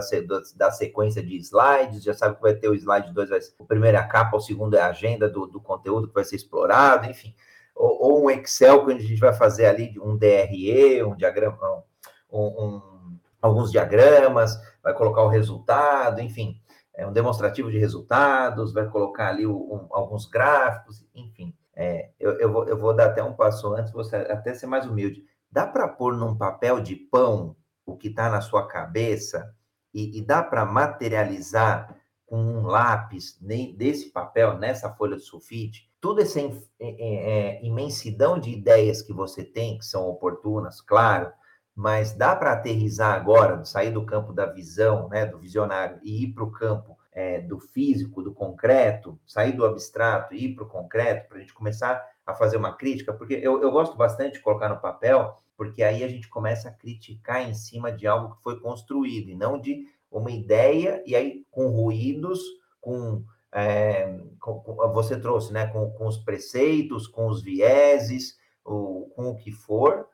[0.56, 4.00] da sequência de slides, já sabe que vai ter o slide 2, o primeiro é
[4.00, 7.36] a capa, o segundo é a agenda do, do conteúdo que vai ser explorado, enfim.
[7.76, 11.84] Ou, ou, um Excel, que a gente vai fazer ali um DRE, um diagrama,
[12.32, 12.82] um, um,
[13.42, 16.58] alguns diagramas, vai colocar o resultado, enfim
[16.98, 21.56] é, um demonstrativo de resultados, vai colocar ali um, alguns gráficos, enfim.
[21.76, 24.88] É, eu, eu, vou, eu vou dar até um passo antes, você até ser mais
[24.88, 25.24] humilde.
[25.52, 29.56] Dá para pôr num papel de pão o que está na sua cabeça
[29.94, 31.96] e, e dá para materializar
[32.26, 33.38] com um lápis
[33.78, 39.46] desse papel, nessa folha de sulfite, toda essa é, é, imensidão de ideias que você
[39.46, 41.32] tem, que são oportunas, claro,
[41.78, 46.34] mas dá para aterrizar agora, sair do campo da visão, né, do visionário, e ir
[46.34, 50.68] para o campo é, do físico, do concreto, sair do abstrato e ir para o
[50.68, 54.40] concreto, para a gente começar a fazer uma crítica, porque eu, eu gosto bastante de
[54.40, 58.42] colocar no papel, porque aí a gente começa a criticar em cima de algo que
[58.42, 62.42] foi construído, e não de uma ideia, e aí com ruídos,
[62.82, 64.18] com, é,
[64.96, 70.08] você trouxe, né, com, com os preceitos, com os vieses, o, com o que for,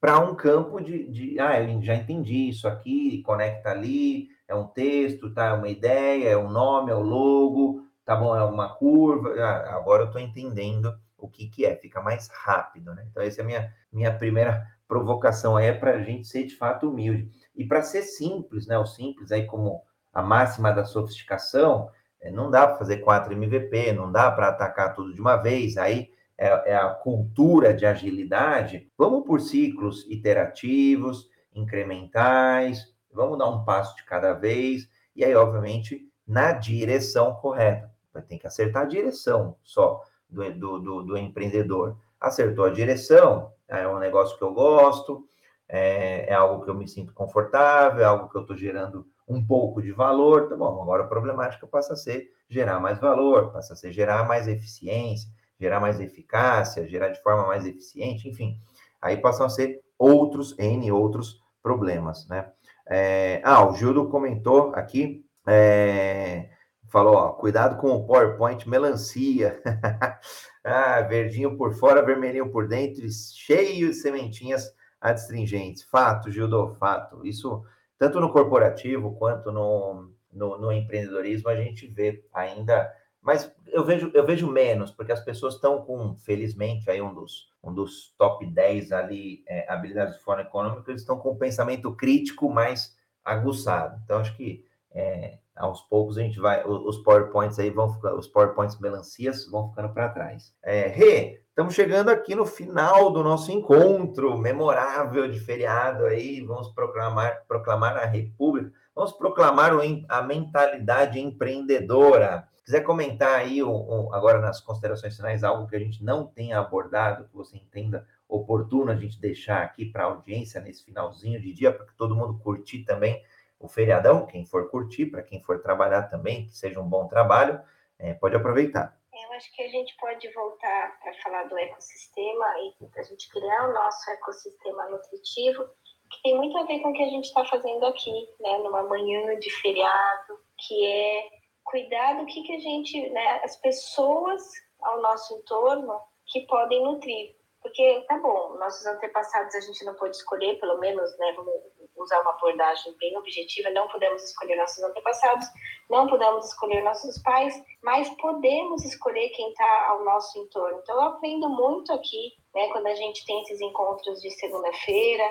[0.00, 4.66] para um campo de, de, ah, eu já entendi isso aqui, conecta ali, é um
[4.66, 5.46] texto, tá?
[5.46, 8.34] É uma ideia, é um nome, é o um logo, tá bom?
[8.34, 9.34] É uma curva.
[9.38, 13.06] Ah, agora eu estou entendendo o que, que é, fica mais rápido, né?
[13.10, 16.56] Então, essa é a minha, minha primeira provocação aí, é para a gente ser de
[16.56, 17.30] fato humilde.
[17.54, 18.78] E para ser simples, né?
[18.78, 23.92] O simples aí como a máxima da sofisticação, é, não dá para fazer quatro MVP,
[23.92, 26.10] não dá para atacar tudo de uma vez, aí
[26.40, 28.90] é, é, a cultura de agilidade.
[28.96, 36.08] Vamos por ciclos iterativos, incrementais, vamos dar um passo de cada vez, e aí, obviamente,
[36.26, 37.92] na direção correta.
[38.10, 41.98] Vai ter que acertar a direção só do, do, do, do empreendedor.
[42.18, 45.26] Acertou a direção, é um negócio que eu gosto,
[45.68, 49.46] é, é algo que eu me sinto confortável, é algo que eu estou gerando um
[49.46, 53.74] pouco de valor, tá bom, agora a problemática passa a ser gerar mais valor, passa
[53.74, 55.30] a ser gerar mais eficiência,
[55.60, 58.58] gerar mais eficácia, gerar de forma mais eficiente, enfim,
[59.00, 62.50] aí passam a ser outros, N outros problemas, né?
[62.88, 66.48] É, ah, o Gildo comentou aqui, é,
[66.88, 69.62] falou, ó, cuidado com o PowerPoint melancia,
[70.64, 75.84] ah, verdinho por fora, vermelhinho por dentro, cheio de sementinhas adstringentes.
[75.84, 77.24] Fato, Gildo, fato.
[77.24, 77.62] Isso,
[77.98, 82.90] tanto no corporativo quanto no, no, no empreendedorismo, a gente vê ainda
[83.22, 87.48] mas eu vejo, eu vejo menos, porque as pessoas estão com, felizmente, aí um dos,
[87.62, 91.94] um dos top 10 ali, é, habilidades de fórum econômico, eles estão com o pensamento
[91.94, 94.00] crítico mais aguçado.
[94.04, 98.26] Então, acho que é, aos poucos a gente vai, os PowerPoints aí vão ficar, os
[98.26, 100.54] PowerPoints melancias vão ficando para trás.
[100.62, 106.68] É, Rê, estamos chegando aqui no final do nosso encontro memorável de feriado aí, vamos
[106.72, 109.72] proclamar, proclamar a República, vamos proclamar
[110.08, 112.48] a mentalidade empreendedora.
[112.70, 116.56] Quiser comentar aí, o, o, agora nas considerações finais, algo que a gente não tenha
[116.56, 121.52] abordado, que você entenda oportuno a gente deixar aqui para a audiência nesse finalzinho de
[121.52, 123.20] dia, para que todo mundo curtir também
[123.58, 127.60] o feriadão, quem for curtir, para quem for trabalhar também, que seja um bom trabalho,
[127.98, 128.96] é, pode aproveitar.
[129.12, 133.28] Eu acho que a gente pode voltar para falar do ecossistema e para a gente
[133.30, 135.64] criar o nosso ecossistema nutritivo,
[136.08, 138.84] que tem muito a ver com o que a gente está fazendo aqui, né, numa
[138.84, 144.42] manhã de feriado, que é cuidar do que, que a gente, né, as pessoas
[144.80, 147.36] ao nosso entorno que podem nutrir.
[147.62, 151.52] Porque, tá bom, nossos antepassados a gente não pode escolher, pelo menos, né, vamos
[151.96, 155.46] usar uma abordagem bem objetiva, não podemos escolher nossos antepassados,
[155.90, 160.78] não podemos escolher nossos pais, mas podemos escolher quem está ao nosso entorno.
[160.78, 165.24] Então, eu aprendo muito aqui, né, quando a gente tem esses encontros de segunda-feira,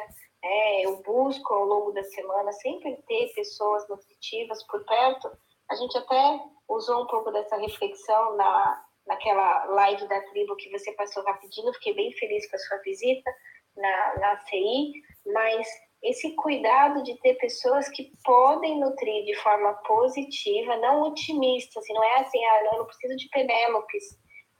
[0.44, 5.30] é, eu busco ao longo da semana sempre ter pessoas nutritivas por perto,
[5.70, 10.92] a gente até usou um pouco dessa reflexão na, naquela live da tribo que você
[10.94, 13.32] passou rapidinho, fiquei bem feliz com a sua visita
[13.76, 14.94] na, na CI,
[15.26, 15.68] mas
[16.02, 22.04] esse cuidado de ter pessoas que podem nutrir de forma positiva, não otimista, assim, não
[22.04, 24.04] é assim, ah, eu não preciso de Penélopes,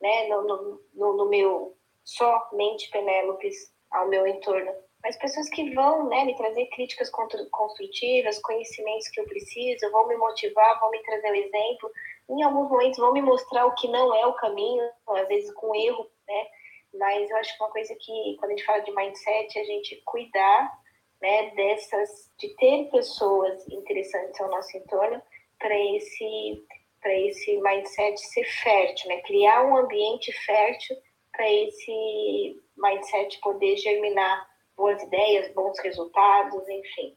[0.02, 0.44] né, no,
[0.94, 3.56] no, no, meu, somente Penélopes
[3.92, 4.72] ao meu entorno
[5.04, 10.18] mas pessoas que vão né, me trazer críticas construtivas, conhecimentos que eu preciso, vão me
[10.18, 11.92] motivar, vão me trazer um exemplo,
[12.30, 15.74] em alguns momentos vão me mostrar o que não é o caminho, às vezes com
[15.74, 16.48] erro, né?
[16.94, 19.66] Mas eu acho que uma coisa que, quando a gente fala de mindset, é a
[19.66, 20.80] gente cuidar
[21.22, 25.22] né, dessas, de ter pessoas interessantes ao nosso entorno
[25.60, 26.66] para esse,
[27.06, 29.22] esse mindset ser fértil, né?
[29.22, 30.98] Criar um ambiente fértil
[31.32, 34.50] para esse mindset poder germinar
[34.80, 37.14] boas ideias, bons resultados, enfim.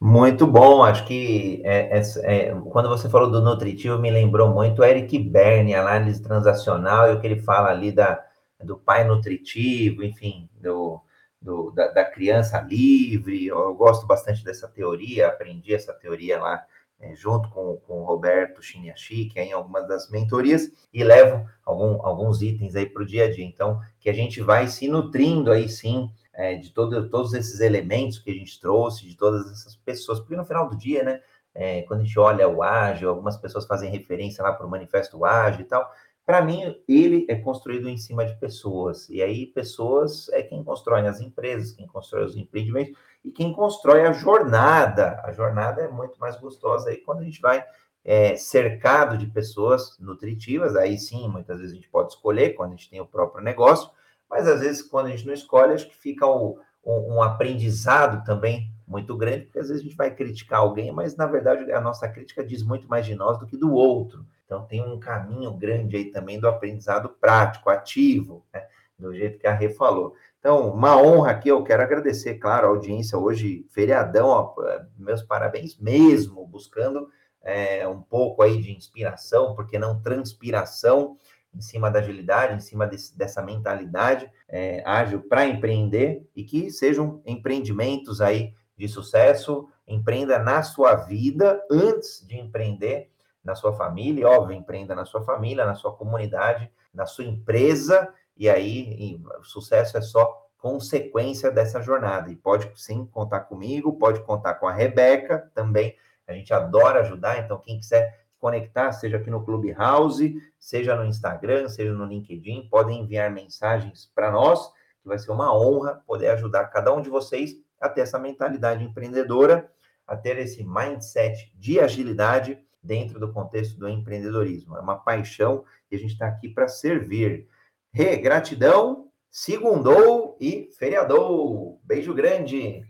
[0.00, 4.82] Muito bom, acho que é, é, é, quando você falou do nutritivo, me lembrou muito
[4.82, 8.22] Eric Berne, análise transacional, e o que ele fala ali da,
[8.62, 11.00] do pai nutritivo, enfim, do,
[11.40, 13.46] do da, da, criança livre.
[13.46, 16.64] Eu gosto bastante dessa teoria, aprendi essa teoria lá
[17.00, 21.48] é, junto com, com o Roberto Chiniachi, que é em algumas das mentorias, e levo
[21.64, 23.44] algum, alguns itens aí para o dia a dia.
[23.44, 28.18] Então, que a gente vai se nutrindo aí sim é, de todo, todos esses elementos
[28.18, 31.20] que a gente trouxe, de todas essas pessoas, porque no final do dia, né,
[31.54, 35.24] é, quando a gente olha o ágil, algumas pessoas fazem referência lá para o manifesto
[35.24, 35.90] ágil e tal,
[36.26, 41.06] para mim, ele é construído em cima de pessoas, e aí pessoas é quem constrói
[41.06, 45.20] as empresas, quem constrói os empreendimentos, e quem constrói a jornada.
[45.22, 47.62] A jornada é muito mais gostosa aí quando a gente vai
[48.02, 52.76] é, cercado de pessoas nutritivas, aí sim, muitas vezes a gente pode escolher, quando a
[52.76, 53.90] gente tem o próprio negócio,
[54.28, 58.24] mas às vezes, quando a gente não escolhe, acho que fica o, um, um aprendizado
[58.24, 61.80] também muito grande, porque às vezes a gente vai criticar alguém, mas na verdade a
[61.80, 64.26] nossa crítica diz muito mais de nós do que do outro.
[64.44, 68.66] Então tem um caminho grande aí também do aprendizado prático, ativo, né?
[68.98, 70.14] do jeito que a Rê falou.
[70.38, 74.54] Então, uma honra aqui, eu quero agradecer, claro, a audiência hoje, feriadão, ó,
[74.96, 77.08] meus parabéns mesmo, buscando
[77.42, 81.16] é, um pouco aí de inspiração, porque não transpiração,
[81.54, 87.22] em cima da agilidade, em cima dessa mentalidade é, ágil para empreender e que sejam
[87.24, 89.68] empreendimentos aí de sucesso.
[89.86, 93.10] Empreenda na sua vida antes de empreender.
[93.44, 98.48] na sua família, óbvio, empreenda na sua família, na sua comunidade, na sua empresa, e
[98.48, 102.30] aí o sucesso é só consequência dessa jornada.
[102.30, 105.94] E pode sim contar comigo, pode contar com a Rebeca também.
[106.26, 111.68] A gente adora ajudar, então quem quiser conectar, seja aqui no Clubhouse, seja no Instagram,
[111.68, 114.68] seja no LinkedIn, podem enviar mensagens para nós,
[115.02, 118.84] que vai ser uma honra poder ajudar cada um de vocês a ter essa mentalidade
[118.84, 119.70] empreendedora,
[120.06, 124.76] a ter esse mindset de agilidade dentro do contexto do empreendedorismo.
[124.76, 127.48] É uma paixão e a gente está aqui para servir.
[127.92, 131.80] Re, gratidão, segundou e feriadou.
[131.82, 132.82] Beijo grande.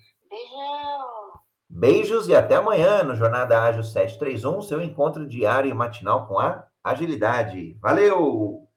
[1.77, 6.65] Beijos e até amanhã no Jornada Ágil 731, seu encontro diário e matinal com a
[6.85, 7.77] agilidade.
[7.83, 8.69] Valeu!